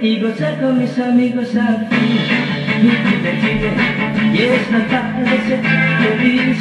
Y 0.02 0.20
gozar 0.22 0.60
con 0.60 0.80
mis 0.80 0.98
amigos 1.00 1.50
aquí. 1.56 2.20
Y 2.80 2.90
divertirme 3.10 4.08
y 4.34 4.42
esta 4.42 4.80
tarde 4.88 5.40
ser 5.48 5.62
feliz. 6.00 6.58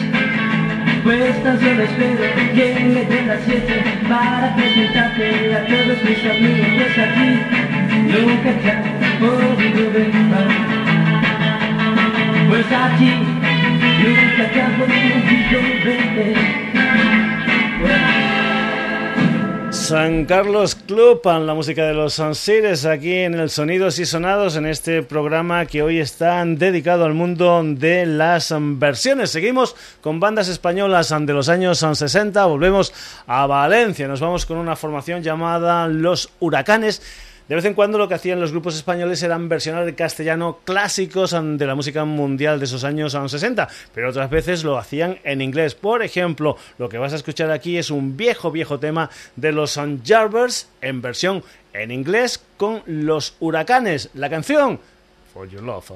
Pues 1.05 1.43
tan 1.43 1.61
solo 1.61 1.83
espero 1.83 2.25
que 2.55 2.75
me 2.81 3.05
den 3.05 3.29
las 3.29 3.41
siete 3.45 3.83
para 4.09 4.57
presentarte 4.57 5.55
a 5.55 5.67
todos 5.67 5.99
mis 6.05 6.25
amigos. 6.31 6.69
Pues 6.77 6.99
aquí 6.99 7.31
nunca 8.13 8.51
te 8.63 8.71
han 8.71 8.83
podido 9.21 9.83
ver. 9.93 10.11
Pues 12.49 12.67
aquí 12.73 13.13
nunca 14.03 14.45
te 14.53 14.59
ha 14.63 14.69
podido 14.79 15.59
ver. 15.85 16.57
San 19.71 20.25
Carlos 20.25 20.76
Club, 20.87 21.21
la 21.25 21.55
música 21.55 21.85
de 21.85 21.95
los 21.95 22.15
Sanseres 22.15 22.87
aquí 22.87 23.13
en 23.13 23.35
el 23.35 23.51
Sonidos 23.51 23.99
y 23.99 24.07
Sonados 24.07 24.57
en 24.57 24.67
este 24.67 25.03
programa 25.03 25.67
que 25.67 25.83
hoy 25.83 25.99
está 25.99 26.45
dedicado 26.45 27.05
al 27.05 27.15
mundo 27.15 27.63
de 27.65 28.07
las 28.07 28.55
versiones. 28.59 29.31
Seguimos 29.31 29.75
con 30.01 30.21
bandas 30.21 30.49
españolas 30.49 31.13
de 31.19 31.33
los 31.33 31.49
años 31.49 31.85
60, 31.93 32.45
volvemos 32.47 32.93
a 33.27 33.47
Valencia, 33.47 34.07
nos 34.07 34.21
vamos 34.21 34.47
con 34.47 34.59
una 34.59 34.77
formación 34.77 35.23
llamada 35.23 35.89
Los 35.89 36.31
Huracanes 36.39 37.03
de 37.49 37.55
vez 37.55 37.65
en 37.65 37.75
cuando 37.75 37.99
lo 37.99 38.09
que 38.09 38.15
hacían 38.15 38.41
los 38.41 38.51
grupos 38.51 38.77
españoles 38.77 39.23
eran 39.23 39.49
versionar 39.49 39.85
de 39.85 39.95
castellano 39.95 40.59
clásicos 40.65 41.31
de 41.31 41.67
la 41.67 41.75
música 41.75 42.05
mundial 42.05 42.59
de 42.59 42.65
esos 42.65 42.83
años 42.83 43.13
60, 43.13 43.69
pero 43.95 44.11
otras 44.11 44.31
veces 44.31 44.65
lo 44.65 44.79
hacían 44.79 45.19
en 45.23 45.41
inglés. 45.41 45.75
Por 45.75 46.03
ejemplo, 46.03 46.57
lo 46.79 46.89
que 46.89 46.99
vas 46.99 47.13
a 47.13 47.17
escuchar 47.17 47.51
aquí 47.51 47.79
es 47.79 47.91
un 47.91 48.17
viejo, 48.17 48.51
viejo 48.51 48.79
tema 48.79 49.11
de 49.37 49.53
los 49.53 49.79
Jarvers 50.05 50.69
en 50.81 51.03
versión 51.03 51.45
en 51.73 51.91
inglés 51.91 52.43
con 52.57 52.83
los 52.87 53.37
huracanes. 53.39 54.11
La 54.15 54.29
canción 54.29 54.81
For 55.33 55.49
Your 55.49 55.63
Love. 55.63 55.93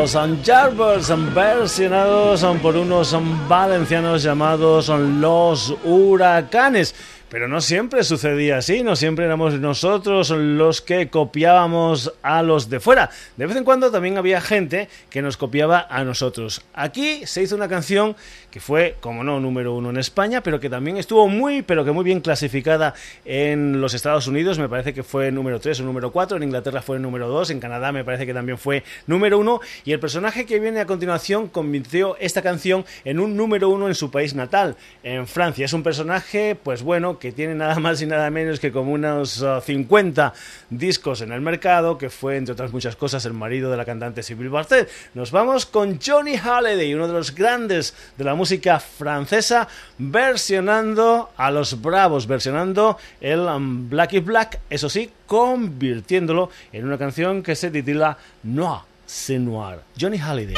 Los 0.00 0.16
Jarvers 0.42 1.12
versionados 1.34 2.42
por 2.62 2.74
unos 2.74 3.14
valencianos 3.46 4.22
llamados 4.22 4.88
los 4.88 5.74
Huracanes. 5.84 6.94
Pero 7.30 7.46
no 7.46 7.60
siempre 7.60 8.02
sucedía 8.02 8.58
así, 8.58 8.82
no 8.82 8.96
siempre 8.96 9.24
éramos 9.24 9.54
nosotros 9.60 10.30
los 10.30 10.80
que 10.82 11.10
copiábamos 11.10 12.12
a 12.22 12.42
los 12.42 12.68
de 12.68 12.80
fuera. 12.80 13.10
De 13.36 13.46
vez 13.46 13.56
en 13.56 13.62
cuando 13.62 13.92
también 13.92 14.18
había 14.18 14.40
gente 14.40 14.88
que 15.10 15.22
nos 15.22 15.36
copiaba 15.36 15.86
a 15.88 16.02
nosotros. 16.02 16.62
Aquí 16.74 17.24
se 17.26 17.40
hizo 17.40 17.54
una 17.54 17.68
canción 17.68 18.16
que 18.50 18.58
fue, 18.58 18.96
como 19.00 19.22
no, 19.22 19.38
número 19.38 19.74
uno 19.76 19.90
en 19.90 19.98
España, 19.98 20.42
pero 20.42 20.58
que 20.58 20.68
también 20.68 20.96
estuvo 20.96 21.28
muy, 21.28 21.62
pero 21.62 21.84
que 21.84 21.92
muy 21.92 22.02
bien 22.02 22.20
clasificada 22.20 22.94
en 23.24 23.80
los 23.80 23.94
Estados 23.94 24.26
Unidos. 24.26 24.58
Me 24.58 24.68
parece 24.68 24.92
que 24.92 25.04
fue 25.04 25.30
número 25.30 25.60
3 25.60 25.78
o 25.80 25.82
número 25.84 26.10
4. 26.10 26.36
En 26.36 26.42
Inglaterra 26.42 26.82
fue 26.82 26.98
número 26.98 27.28
2. 27.28 27.50
En 27.50 27.60
Canadá 27.60 27.92
me 27.92 28.02
parece 28.02 28.26
que 28.26 28.34
también 28.34 28.58
fue 28.58 28.82
número 29.06 29.38
1. 29.38 29.60
Y 29.84 29.92
el 29.92 30.00
personaje 30.00 30.46
que 30.46 30.58
viene 30.58 30.80
a 30.80 30.86
continuación 30.86 31.46
convirtió 31.46 32.16
esta 32.18 32.42
canción 32.42 32.84
en 33.04 33.20
un 33.20 33.36
número 33.36 33.68
1 33.68 33.86
en 33.86 33.94
su 33.94 34.10
país 34.10 34.34
natal, 34.34 34.76
en 35.04 35.28
Francia. 35.28 35.64
Es 35.64 35.72
un 35.72 35.84
personaje, 35.84 36.56
pues 36.60 36.82
bueno, 36.82 37.19
que 37.20 37.30
tiene 37.30 37.54
nada 37.54 37.78
más 37.78 38.02
y 38.02 38.06
nada 38.06 38.30
menos 38.30 38.58
que 38.58 38.72
como 38.72 38.92
unos 38.92 39.44
50 39.64 40.26
uh, 40.26 40.74
discos 40.74 41.20
en 41.20 41.30
el 41.30 41.40
mercado, 41.40 41.98
que 41.98 42.10
fue, 42.10 42.36
entre 42.36 42.54
otras 42.54 42.72
muchas 42.72 42.96
cosas, 42.96 43.24
el 43.26 43.34
marido 43.34 43.70
de 43.70 43.76
la 43.76 43.84
cantante 43.84 44.22
Sylvie 44.22 44.48
Bartet. 44.48 44.90
Nos 45.14 45.30
vamos 45.30 45.66
con 45.66 46.00
Johnny 46.00 46.36
Halliday, 46.36 46.94
uno 46.94 47.06
de 47.06 47.12
los 47.12 47.34
grandes 47.34 47.94
de 48.16 48.24
la 48.24 48.34
música 48.34 48.80
francesa, 48.80 49.68
versionando 49.98 51.30
a 51.36 51.50
los 51.50 51.80
Bravos, 51.80 52.26
versionando 52.26 52.96
el 53.20 53.40
um, 53.40 53.88
Black 53.88 54.14
is 54.14 54.24
Black, 54.24 54.60
eso 54.70 54.88
sí, 54.88 55.10
convirtiéndolo 55.26 56.50
en 56.72 56.86
una 56.86 56.98
canción 56.98 57.42
que 57.42 57.54
se 57.54 57.70
titula 57.70 58.16
Noir, 58.42 58.80
c'est 59.06 59.38
noir. 59.38 59.80
Johnny 59.96 60.18
Halliday. 60.18 60.56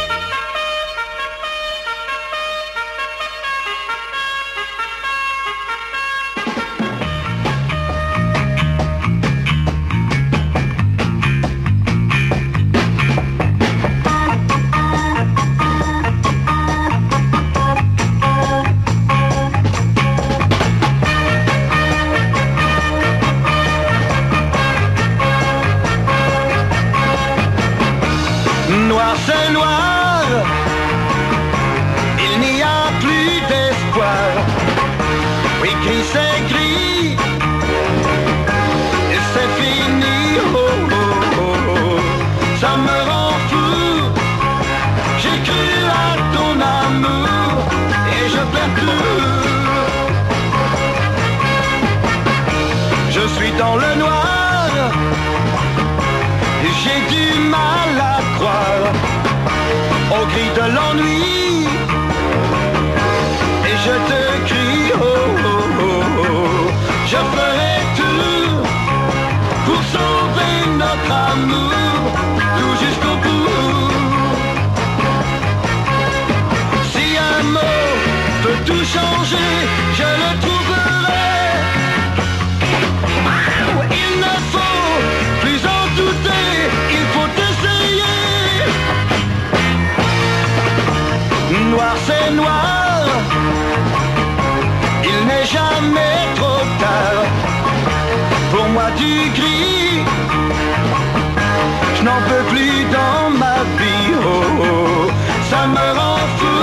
Je 101.95 102.03
n'en 102.05 102.21
peux 102.29 102.45
plus 102.53 102.85
dans 102.99 103.31
ma 103.39 103.59
vie, 103.79 104.11
oh, 104.15 104.27
oh, 104.27 104.65
oh, 104.65 105.11
ça 105.51 105.61
me 105.67 105.87
rend 105.99 106.25
fou 106.39 106.63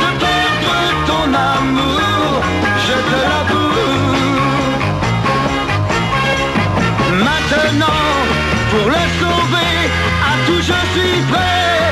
de 0.00 0.08
perdre 0.22 0.74
ton 1.06 1.26
amour, 1.56 2.42
je 2.86 2.96
te 3.08 3.18
l'avoue. 3.24 3.88
Maintenant, 7.28 8.04
pour 8.70 8.86
le 8.88 9.02
sauver, 9.20 9.74
à 10.22 10.32
tout 10.46 10.60
je 10.60 10.78
suis 10.94 11.18
prêt. 11.30 11.82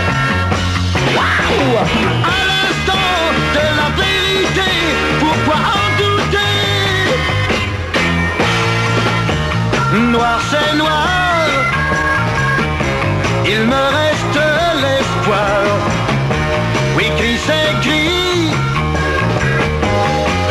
Waouh! 1.17 2.56
Noir 9.97 10.39
c'est 10.51 10.77
noir, 10.77 11.49
il 13.47 13.61
me 13.67 13.83
reste 13.99 14.41
l'espoir. 14.83 15.63
Oui, 16.97 17.05
gris 17.17 17.39
c'est 17.47 17.73
gris, 17.81 18.51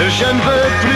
je 0.10 0.26
ne 0.26 0.42
veux 0.42 0.70
plus. 0.82 0.95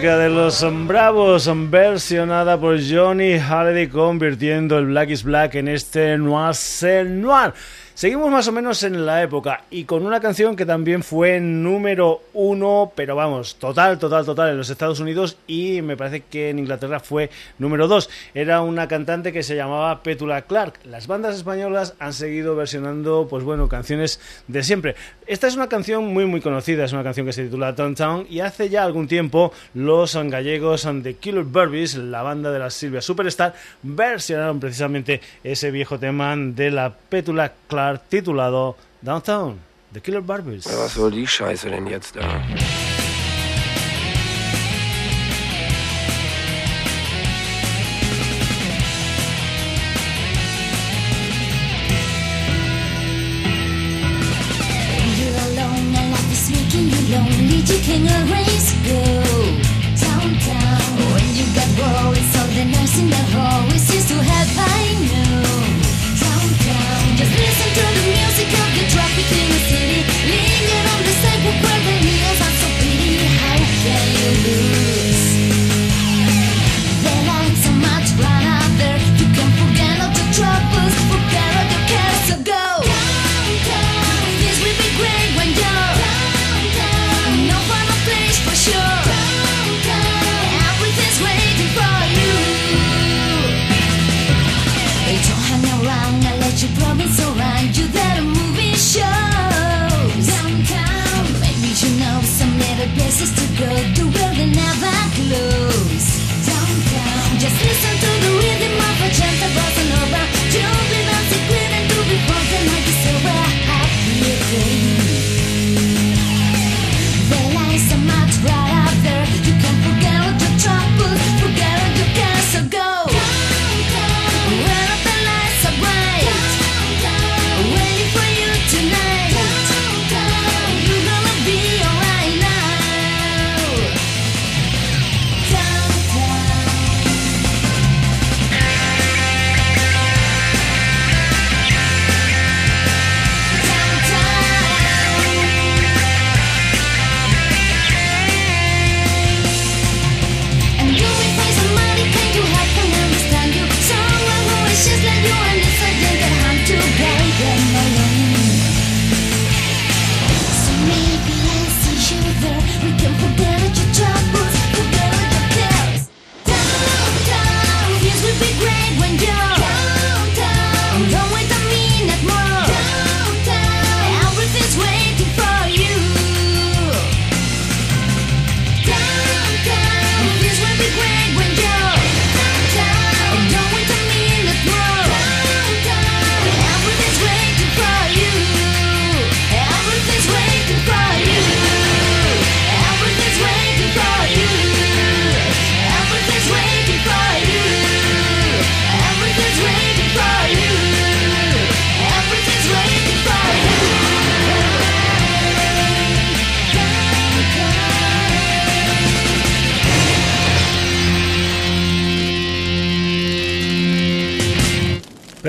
De 0.00 0.30
los 0.30 0.64
Bravos, 0.86 1.50
versionada 1.70 2.58
por 2.58 2.78
Johnny 2.80 3.38
Halliday, 3.38 3.88
convirtiendo 3.88 4.78
el 4.78 4.86
Black 4.86 5.10
is 5.10 5.22
Black 5.22 5.56
en 5.56 5.68
este 5.68 6.16
Noir 6.16 7.04
Noir. 7.04 7.52
Seguimos 7.94 8.30
más 8.30 8.48
o 8.48 8.52
menos 8.52 8.82
en 8.84 9.04
la 9.04 9.22
época 9.22 9.64
y 9.70 9.84
con 9.84 10.06
una 10.06 10.18
canción 10.18 10.56
que 10.56 10.64
también 10.64 11.02
fue 11.02 11.40
número 11.40 12.22
uno, 12.32 12.90
pero 12.96 13.14
vamos, 13.14 13.56
total, 13.56 13.98
total, 13.98 14.24
total 14.24 14.48
en 14.48 14.56
los 14.56 14.70
Estados 14.70 14.98
Unidos 14.98 15.36
y 15.46 15.82
me 15.82 15.94
parece 15.94 16.22
que 16.22 16.48
en 16.48 16.58
Inglaterra 16.58 17.00
fue 17.00 17.28
número 17.58 17.88
dos. 17.88 18.08
Era 18.32 18.62
una 18.62 18.88
cantante 18.88 19.30
que 19.30 19.42
se 19.42 19.56
llamaba 19.56 20.02
Petula 20.02 20.40
Clark. 20.42 20.80
Las 20.84 21.06
bandas 21.06 21.36
españolas 21.36 21.94
han 21.98 22.14
seguido 22.14 22.56
versionando, 22.56 23.26
pues 23.28 23.44
bueno, 23.44 23.68
canciones 23.68 24.20
de 24.48 24.62
siempre. 24.62 24.96
Esta 25.26 25.46
es 25.46 25.54
una 25.54 25.68
canción 25.68 26.06
muy, 26.06 26.24
muy 26.24 26.40
conocida, 26.40 26.84
es 26.84 26.94
una 26.94 27.04
canción 27.04 27.26
que 27.26 27.34
se 27.34 27.44
titula 27.44 27.72
Downtown 27.72 28.26
y 28.28 28.40
hace 28.40 28.70
ya 28.70 28.84
algún 28.84 29.06
tiempo 29.06 29.52
los 29.74 30.16
gallegos 30.16 30.88
The 31.02 31.14
Killer 31.14 31.44
Burbies, 31.44 31.96
la 31.96 32.22
banda 32.22 32.50
de 32.50 32.58
la 32.58 32.70
Silvia 32.70 33.02
Superstar, 33.02 33.54
versionaron 33.82 34.58
precisamente 34.58 35.20
ese 35.44 35.70
viejo 35.70 35.98
tema 35.98 36.34
de 36.36 36.70
la 36.70 36.90
Petula 36.90 37.52
Clark 37.68 37.81
titulado 38.08 38.76
Downtown, 39.00 39.58
The 39.92 40.00
Killer 40.00 40.22
Barbies. 40.22 40.66
Was 40.66 40.94
soll 40.94 41.10
die 41.10 41.26
Scheiße 41.26 41.70
denn 41.70 41.86
jetzt 41.86 42.16
da? 42.16 42.22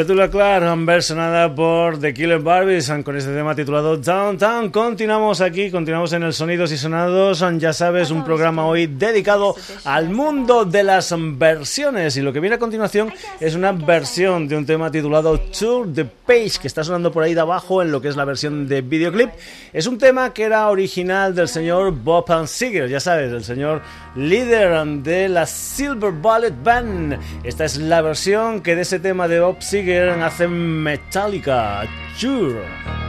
Petula 0.04 0.30
Clark, 0.30 0.86
versionada 0.86 1.56
por 1.56 1.98
The 1.98 2.14
Killer 2.14 2.40
Barbies 2.40 2.92
con 3.06 3.16
este 3.16 3.34
tema 3.34 3.56
titulado 3.56 3.96
Downtown. 3.96 4.70
Continuamos 4.70 5.40
aquí, 5.40 5.72
continuamos 5.72 6.12
en 6.12 6.24
el 6.24 6.34
Sonidos 6.34 6.74
y 6.74 6.78
Sonados. 6.78 7.42
Ya 7.60 7.72
sabes, 7.72 8.12
un 8.12 8.26
programa 8.26 8.66
hoy 8.66 8.88
dedicado 8.88 9.56
al 9.86 10.10
mundo 10.10 10.66
de 10.66 10.84
las 10.84 11.16
versiones. 11.18 12.18
Y 12.18 12.22
lo 12.22 12.34
que 12.34 12.42
viene 12.42 12.58
a 12.58 12.60
continuación 12.60 13.14
es 13.40 13.56
una 13.56 13.72
versión 13.72 14.50
de 14.50 14.58
un 14.58 14.66
tema 14.66 14.92
titulado 14.92 15.40
Tour 15.40 15.94
the 15.94 16.04
Page, 16.04 16.60
que 16.62 16.68
está 16.68 16.84
sonando 16.84 17.10
por 17.10 17.24
ahí 17.24 17.34
de 17.34 17.40
abajo 17.40 17.82
en 17.82 17.90
lo 17.90 18.02
que 18.02 18.10
es 18.10 18.18
la 18.18 18.26
versión 18.26 18.68
de 18.68 18.82
videoclip. 18.82 19.30
Es 19.72 19.88
un 19.88 19.98
tema 19.98 20.34
que 20.34 20.44
era 20.44 20.68
original 20.68 21.34
del 21.34 21.48
señor 21.48 21.94
Bob 21.94 22.26
Seger, 22.46 22.90
ya 22.90 23.00
sabes, 23.00 23.32
el 23.32 23.46
señor 23.46 23.82
líder 24.18 24.86
de 24.86 25.30
la 25.30 25.46
Silver 25.46 26.12
Bullet 26.12 26.54
Band. 26.62 27.18
Esta 27.46 27.64
es 27.64 27.78
la 27.78 28.02
versión 28.02 28.60
que 28.60 28.76
de 28.76 28.82
ese 28.82 29.00
tema 29.00 29.30
de 29.30 29.40
Bob 29.40 29.62
Seger 29.62 29.93
hace 29.94 30.48
Metallica, 30.48 31.88
Sure, 32.16 32.66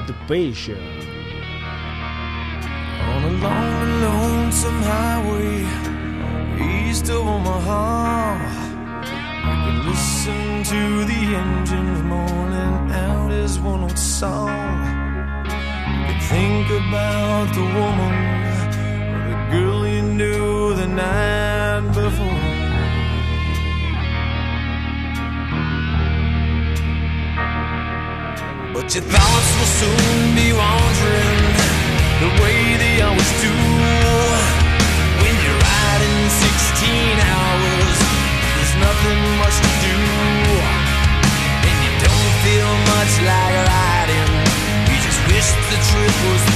The 0.07 0.15
Patient. 0.29 0.81
On 3.01 3.25
a 3.25 3.31
long 3.45 4.01
lonesome 4.01 4.83
highway 4.83 5.67
east 6.61 7.09
of 7.09 7.27
Omaha, 7.27 8.37
I 9.51 9.55
can 9.63 9.77
listen 9.89 10.63
to 10.65 11.05
the 11.05 11.21
engines 11.43 12.03
moaning 12.03 12.93
out 12.93 13.31
his 13.31 13.59
one 13.59 13.83
old 13.83 13.99
song. 13.99 14.51
You 16.09 16.21
think 16.33 16.67
about 16.71 17.47
the 17.55 17.67
woman 17.79 18.15
or 19.15 19.25
the 19.31 19.37
girl 19.53 19.87
you 19.87 20.03
knew 20.03 20.75
the 20.75 20.87
night 20.87 21.93
before. 21.95 22.34
But 28.75 28.93
your 28.93 29.05
thoughts 29.05 29.51
will 29.55 29.73
soon 29.79 30.35
be 30.35 30.51
wandering 30.51 31.47
the 32.19 32.31
way 32.43 32.75
they 32.75 33.03
always 33.07 33.33
do. 33.39 33.55
When 35.23 35.35
you're 35.47 35.61
riding 35.63 36.19
16 36.27 36.91
hours, 37.23 37.97
there's 38.43 38.75
nothing 38.83 39.21
much 39.39 39.57
to 39.63 39.73
do. 39.79 39.99
And 41.71 41.77
you 41.87 41.93
don't 42.03 42.35
feel 42.43 42.73
much 42.99 43.15
like 43.23 43.55
riding, 43.63 44.33
you 44.91 44.97
just 45.07 45.21
wish 45.31 45.49
the 45.71 45.79
trip 45.79 46.15
was 46.27 46.54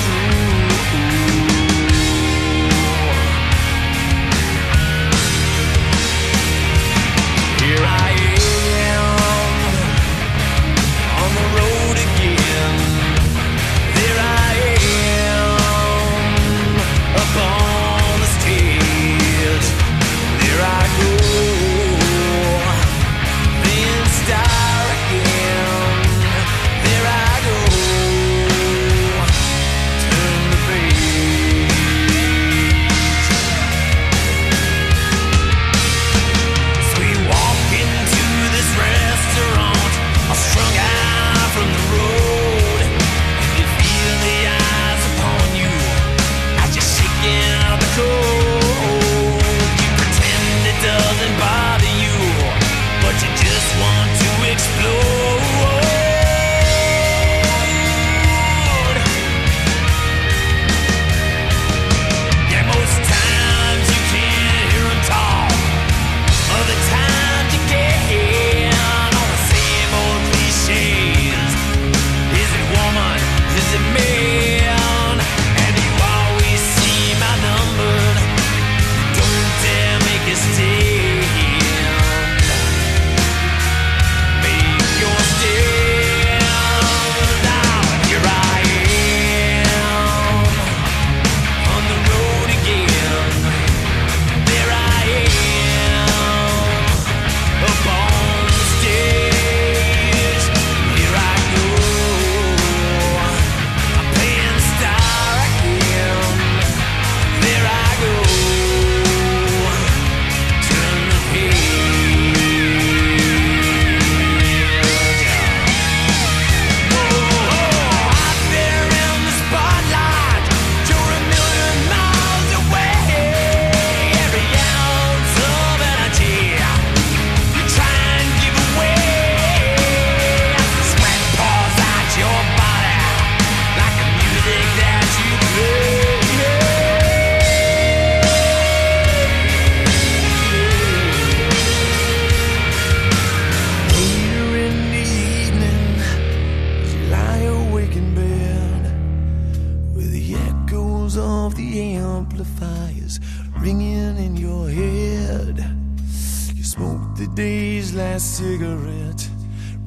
cigarette, 158.39 159.29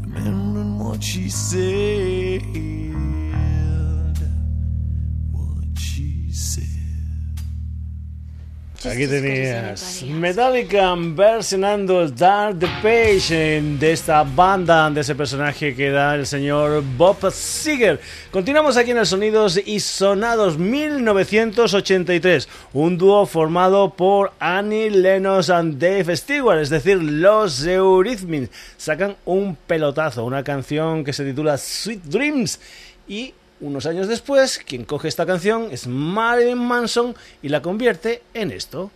remembering 0.01 0.77
what 0.77 1.01
she 1.01 1.29
said. 1.29 1.90
Aquí 8.83 9.05
tenías 9.05 10.01
Metallica 10.03 10.95
versionando 10.97 12.07
Dark 12.09 12.57
the 12.57 12.67
Page 12.81 13.61
de 13.61 13.91
esta 13.91 14.23
banda, 14.23 14.89
de 14.89 15.01
ese 15.01 15.13
personaje 15.13 15.75
que 15.75 15.85
era 15.85 16.15
el 16.15 16.25
señor 16.25 16.83
Bob 16.97 17.31
Seger. 17.31 17.99
Continuamos 18.31 18.77
aquí 18.77 18.89
en 18.89 18.97
el 18.97 19.05
Sonidos 19.05 19.61
y 19.63 19.79
Sonados 19.79 20.57
1983, 20.57 22.49
un 22.73 22.97
dúo 22.97 23.27
formado 23.27 23.93
por 23.93 24.31
Annie 24.39 24.89
Lennox 24.89 25.51
and 25.51 25.77
Dave 25.77 26.15
Stewart, 26.17 26.59
es 26.59 26.71
decir, 26.71 26.97
los 26.97 27.63
Eurythmics. 27.63 28.49
Sacan 28.77 29.15
un 29.25 29.55
pelotazo, 29.55 30.25
una 30.25 30.43
canción 30.43 31.03
que 31.03 31.13
se 31.13 31.23
titula 31.23 31.59
Sweet 31.59 32.01
Dreams 32.05 32.59
y 33.07 33.35
unos 33.61 33.85
años 33.85 34.07
después, 34.07 34.59
quien 34.59 34.83
coge 34.83 35.07
esta 35.07 35.25
canción 35.25 35.69
es 35.71 35.87
Marilyn 35.87 36.57
Manson 36.57 37.15
y 37.41 37.49
la 37.49 37.61
convierte 37.61 38.21
en 38.33 38.51
esto. 38.51 38.91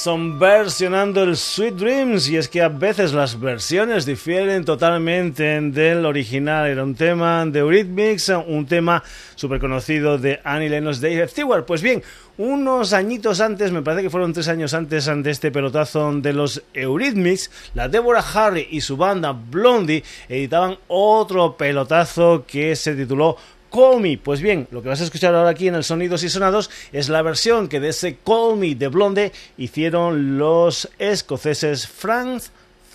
Manson 0.00 0.38
versionando 0.38 1.22
el 1.22 1.36
Sweet 1.36 1.74
Dreams 1.74 2.30
y 2.30 2.38
es 2.38 2.48
que 2.48 2.62
a 2.62 2.70
veces 2.70 3.12
las 3.12 3.38
versiones 3.38 4.06
difieren 4.06 4.64
totalmente 4.64 5.60
del 5.60 6.06
original. 6.06 6.68
Era 6.68 6.84
un 6.84 6.94
tema 6.94 7.44
de 7.44 7.58
Eurythmics, 7.58 8.30
un 8.46 8.64
tema 8.64 9.02
súper 9.34 9.60
conocido 9.60 10.16
de 10.16 10.40
Annie 10.42 10.70
Lennox 10.70 11.02
Dave 11.02 11.28
Stewart. 11.28 11.66
Pues 11.66 11.82
bien, 11.82 12.02
unos 12.38 12.94
añitos 12.94 13.42
antes, 13.42 13.72
me 13.72 13.82
parece 13.82 14.04
que 14.04 14.08
fueron 14.08 14.32
tres 14.32 14.48
años 14.48 14.72
antes 14.72 15.04
de 15.04 15.30
este 15.30 15.50
pelotazo 15.50 16.10
de 16.14 16.32
los 16.32 16.62
Eurythmics, 16.72 17.50
la 17.74 17.88
Deborah 17.88 18.24
Harry 18.32 18.68
y 18.70 18.80
su 18.80 18.96
banda 18.96 19.32
Blondie 19.32 20.02
editaban 20.30 20.78
otro 20.88 21.58
pelotazo 21.58 22.46
que 22.46 22.74
se 22.74 22.94
tituló 22.94 23.36
Call 23.70 24.00
Me. 24.00 24.18
Pues 24.18 24.40
bien, 24.40 24.68
lo 24.70 24.82
que 24.82 24.88
vas 24.88 25.00
a 25.00 25.04
escuchar 25.04 25.34
ahora 25.34 25.50
aquí 25.50 25.68
en 25.68 25.74
el 25.74 25.84
Sonidos 25.84 26.22
y 26.22 26.28
Sonados 26.28 26.70
es 26.92 27.08
la 27.08 27.22
versión 27.22 27.68
que 27.68 27.80
de 27.80 27.90
ese 27.90 28.18
Call 28.24 28.56
Me 28.56 28.74
de 28.74 28.88
Blonde 28.88 29.32
hicieron 29.56 30.38
los 30.38 30.88
escoceses 30.98 31.86
Franz 31.86 32.50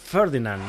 Ferdinand. 0.06 0.62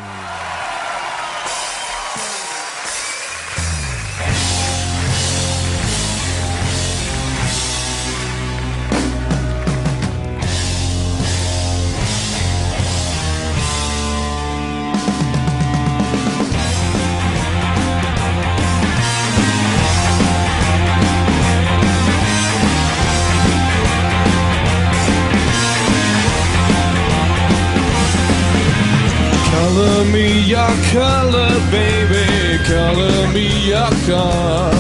Color 29.77 30.05
me 30.07 30.41
your 30.41 30.73
color, 30.91 31.53
baby. 31.71 32.25
Color 32.65 33.29
me 33.31 33.47
your 33.69 33.91
color. 34.09 34.73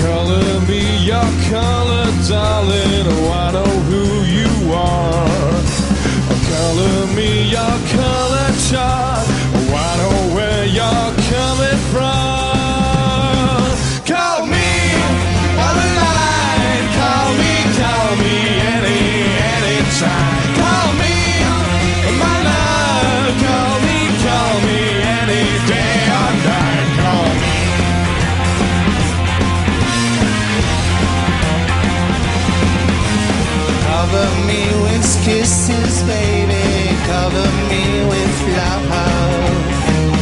Color 0.00 0.60
me 0.66 1.04
your 1.04 1.28
color, 1.52 2.06
darling. 2.26 3.04
Oh, 3.12 3.30
I 3.30 3.52
know 3.52 3.72
who 3.90 4.24
you 4.24 4.72
are. 4.72 5.60
Color 6.48 7.12
me 7.14 7.28
your 7.50 7.76
color 7.92 8.48
chart. 8.70 9.26
Oh, 9.52 9.76
I 9.76 9.92
know 10.00 10.16
where 10.34 10.64
you're 10.64 11.12
coming 11.28 11.80
from. 11.92 13.68
Call 14.08 14.46
me 14.46 14.96
on 15.60 15.74
the 15.76 15.88
line. 16.00 16.86
Call 16.96 17.28
me, 17.36 17.52
call 17.76 18.10
me 18.16 18.34
any, 18.76 19.28
anytime. 19.52 20.40
Call 20.40 20.43
kisses, 35.22 36.02
baby. 36.04 36.64
Cover 37.06 37.46
me 37.70 37.84
with 38.10 38.36
love. 38.56 38.84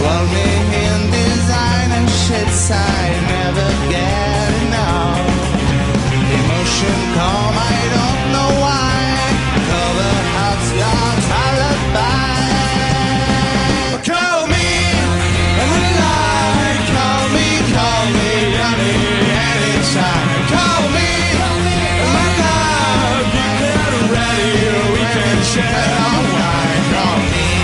Call 0.00 0.24
me 0.36 0.48
in 0.84 1.00
designer 1.10 2.06
shits 2.22 2.70
I 2.70 3.02
never 3.34 3.68
get 3.94 4.50
enough. 4.64 5.20
Emotion 6.38 6.98
calm, 7.16 7.54
I 7.56 7.80
don't 7.94 8.21
and 25.24 25.44
shall 25.44 26.22
wind 26.34 26.94
on 26.96 27.30
me. 27.30 27.61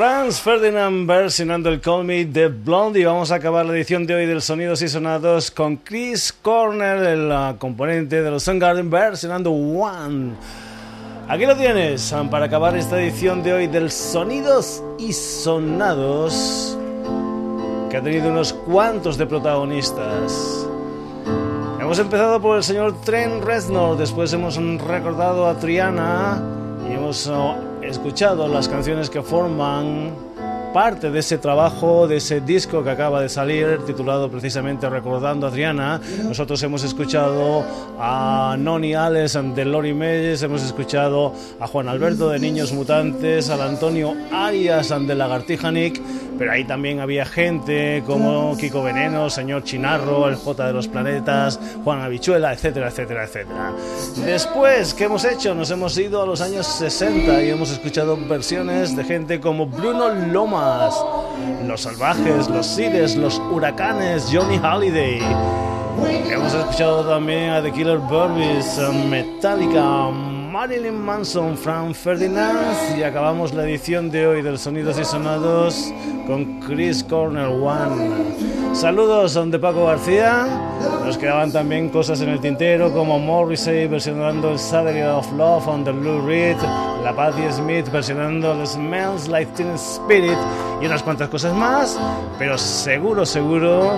Franz 0.00 0.40
Ferdinand 0.40 1.06
versionando 1.06 1.68
el 1.68 1.78
Call 1.78 2.04
Me 2.04 2.24
de 2.24 2.48
Blondie. 2.48 3.04
Vamos 3.04 3.30
a 3.30 3.34
acabar 3.34 3.66
la 3.66 3.74
edición 3.74 4.06
de 4.06 4.14
hoy 4.14 4.24
del 4.24 4.40
Sonidos 4.40 4.80
y 4.80 4.88
Sonados 4.88 5.50
con 5.50 5.76
Chris 5.76 6.32
Cornell, 6.32 7.04
el 7.04 7.30
uh, 7.30 7.58
componente 7.58 8.22
de 8.22 8.30
los 8.30 8.42
Soundgarden, 8.42 8.88
versionando 8.88 9.50
One. 9.50 10.30
Aquí 11.28 11.44
lo 11.44 11.54
tienes, 11.54 12.14
para 12.30 12.46
acabar 12.46 12.74
esta 12.78 12.98
edición 12.98 13.42
de 13.42 13.52
hoy 13.52 13.66
del 13.66 13.90
Sonidos 13.90 14.82
y 14.98 15.12
Sonados, 15.12 16.78
que 17.90 17.98
ha 17.98 18.02
tenido 18.02 18.30
unos 18.30 18.54
cuantos 18.54 19.18
de 19.18 19.26
protagonistas. 19.26 20.66
Hemos 21.78 21.98
empezado 21.98 22.40
por 22.40 22.56
el 22.56 22.62
señor 22.62 22.98
Trent 23.02 23.44
Reznor, 23.44 23.98
después 23.98 24.32
hemos 24.32 24.56
recordado 24.80 25.46
a 25.46 25.58
Triana 25.58 26.42
y 26.88 26.94
hemos 26.94 27.26
oh, 27.26 27.69
escuchado 27.90 28.46
las 28.48 28.68
canciones 28.68 29.10
que 29.10 29.22
forman 29.22 30.14
parte 30.72 31.10
de 31.10 31.18
ese 31.18 31.38
trabajo, 31.38 32.06
de 32.06 32.18
ese 32.18 32.40
disco 32.40 32.84
que 32.84 32.90
acaba 32.90 33.20
de 33.20 33.28
salir, 33.28 33.80
titulado 33.86 34.30
precisamente 34.30 34.88
Recordando 34.88 35.46
a 35.46 35.50
Triana. 35.50 36.00
Nosotros 36.24 36.62
hemos 36.62 36.84
escuchado 36.84 37.64
a 37.98 38.56
Noni 38.58 38.94
Alex 38.94 39.38
de 39.54 39.64
Lori 39.64 39.92
Meyes, 39.92 40.42
hemos 40.42 40.62
escuchado 40.62 41.32
a 41.58 41.66
Juan 41.66 41.88
Alberto 41.88 42.28
de 42.28 42.38
Niños 42.38 42.72
Mutantes, 42.72 43.50
al 43.50 43.62
Antonio 43.62 44.14
Arias 44.32 44.90
de 44.90 45.14
Lagartija 45.14 45.72
Nick, 45.72 46.00
pero 46.40 46.52
ahí 46.52 46.64
también 46.64 47.00
había 47.00 47.26
gente 47.26 48.02
como 48.06 48.56
Kiko 48.56 48.82
Veneno, 48.82 49.28
Señor 49.28 49.62
Chinarro, 49.62 50.26
el 50.26 50.36
J 50.36 50.68
de 50.68 50.72
los 50.72 50.88
Planetas, 50.88 51.60
Juan 51.84 52.00
Habichuela, 52.00 52.50
etcétera, 52.54 52.88
etcétera, 52.88 53.24
etcétera. 53.24 53.74
Después, 54.24 54.94
¿qué 54.94 55.04
hemos 55.04 55.22
hecho? 55.26 55.54
Nos 55.54 55.70
hemos 55.70 55.98
ido 55.98 56.22
a 56.22 56.24
los 56.24 56.40
años 56.40 56.66
60 56.66 57.42
y 57.42 57.50
hemos 57.50 57.70
escuchado 57.70 58.16
versiones 58.16 58.96
de 58.96 59.04
gente 59.04 59.38
como 59.38 59.66
Bruno 59.66 60.08
Lomas, 60.32 60.94
Los 61.66 61.82
Salvajes, 61.82 62.48
Los 62.48 62.74
Cides, 62.74 63.16
Los 63.16 63.38
Huracanes, 63.38 64.30
Johnny 64.32 64.56
Holiday. 64.56 65.20
Hemos 66.30 66.54
escuchado 66.54 67.04
también 67.04 67.50
a 67.50 67.62
The 67.62 67.70
Killer 67.70 67.98
Burbies, 67.98 68.80
Metallica, 69.10 70.08
Marilyn 70.50 71.00
Manson, 71.00 71.56
Frank 71.56 71.94
Ferdinand 71.94 72.98
y 72.98 73.04
acabamos 73.04 73.54
la 73.54 73.62
edición 73.62 74.10
de 74.10 74.26
hoy 74.26 74.42
del 74.42 74.58
Sonidos 74.58 74.98
y 74.98 75.04
Sonados 75.04 75.94
con 76.26 76.58
Chris 76.58 77.04
Corner 77.04 77.46
One. 77.46 78.74
Saludos 78.74 79.38
de 79.48 79.58
Paco 79.60 79.86
García. 79.86 80.48
Nos 81.04 81.16
quedaban 81.18 81.52
también 81.52 81.88
cosas 81.88 82.20
en 82.22 82.30
el 82.30 82.40
tintero 82.40 82.92
como 82.92 83.20
Morrissey 83.20 83.86
versionando 83.86 84.50
el 84.50 84.58
Saturday 84.58 85.02
of 85.02 85.30
Love 85.34 85.68
on 85.68 85.84
the 85.84 85.92
Lou 85.92 86.26
Reed, 86.26 86.56
la 87.02 87.14
Patti 87.14 87.42
Smith 87.50 87.90
versionando 87.90 88.52
el 88.52 88.66
Smells 88.66 89.28
Like 89.28 89.52
Teen 89.52 89.74
Spirit 89.74 90.36
y 90.80 90.86
unas 90.86 91.02
cuantas 91.02 91.28
cosas 91.28 91.54
más, 91.54 91.98
pero 92.38 92.58
seguro, 92.58 93.24
seguro 93.24 93.92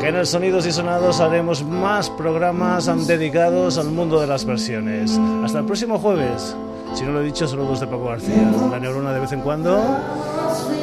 que 0.00 0.08
en 0.08 0.16
el 0.16 0.26
Sonidos 0.26 0.66
y 0.66 0.72
Sonados 0.72 1.20
haremos 1.20 1.62
más 1.62 2.10
programas 2.10 2.86
dedicados 3.06 3.78
al 3.78 3.90
mundo 3.90 4.20
de 4.20 4.26
las 4.26 4.44
versiones. 4.44 5.18
Hasta 5.44 5.60
el 5.60 5.64
próximo 5.64 5.98
jueves. 5.98 6.56
Si 6.94 7.04
no 7.04 7.12
lo 7.12 7.20
he 7.20 7.24
dicho, 7.24 7.46
saludos 7.46 7.80
de 7.80 7.86
Paco 7.86 8.04
García. 8.06 8.50
La 8.70 8.80
neurona 8.80 9.12
de 9.12 9.20
vez 9.20 9.32
en 9.32 9.40
cuando 9.40 9.82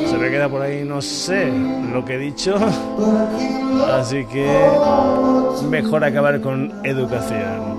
se 0.06 0.18
me 0.18 0.30
queda 0.30 0.48
por 0.48 0.62
ahí, 0.62 0.84
no 0.84 1.02
sé 1.02 1.52
lo 1.92 2.06
que 2.06 2.16
he 2.16 2.20
dicho. 2.20 2.56
Así 3.94 4.26
que 4.26 4.48
mejor 5.70 6.04
acabar 6.04 6.40
con 6.42 6.72
educación. 6.84 7.75